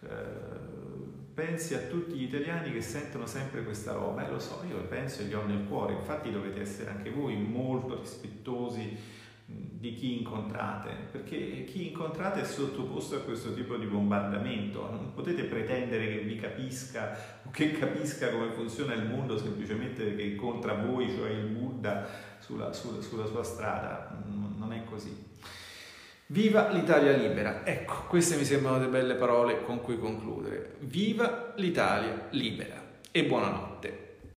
[0.00, 0.73] Eh,
[1.34, 5.22] pensi a tutti gli italiani che sentono sempre questa roba, eh, lo so, io penso
[5.22, 10.90] e li ho nel cuore, infatti dovete essere anche voi molto rispettosi di chi incontrate,
[11.10, 16.36] perché chi incontrate è sottoposto a questo tipo di bombardamento, non potete pretendere che vi
[16.36, 22.06] capisca o che capisca come funziona il mondo semplicemente perché incontra voi, cioè il Buddha,
[22.38, 25.14] sulla, sulla, sulla sua strada, non è così.
[26.28, 27.66] Viva l'Italia libera!
[27.66, 30.76] Ecco, queste mi sembrano delle belle parole con cui concludere.
[30.80, 34.03] Viva l'Italia libera e buonanotte!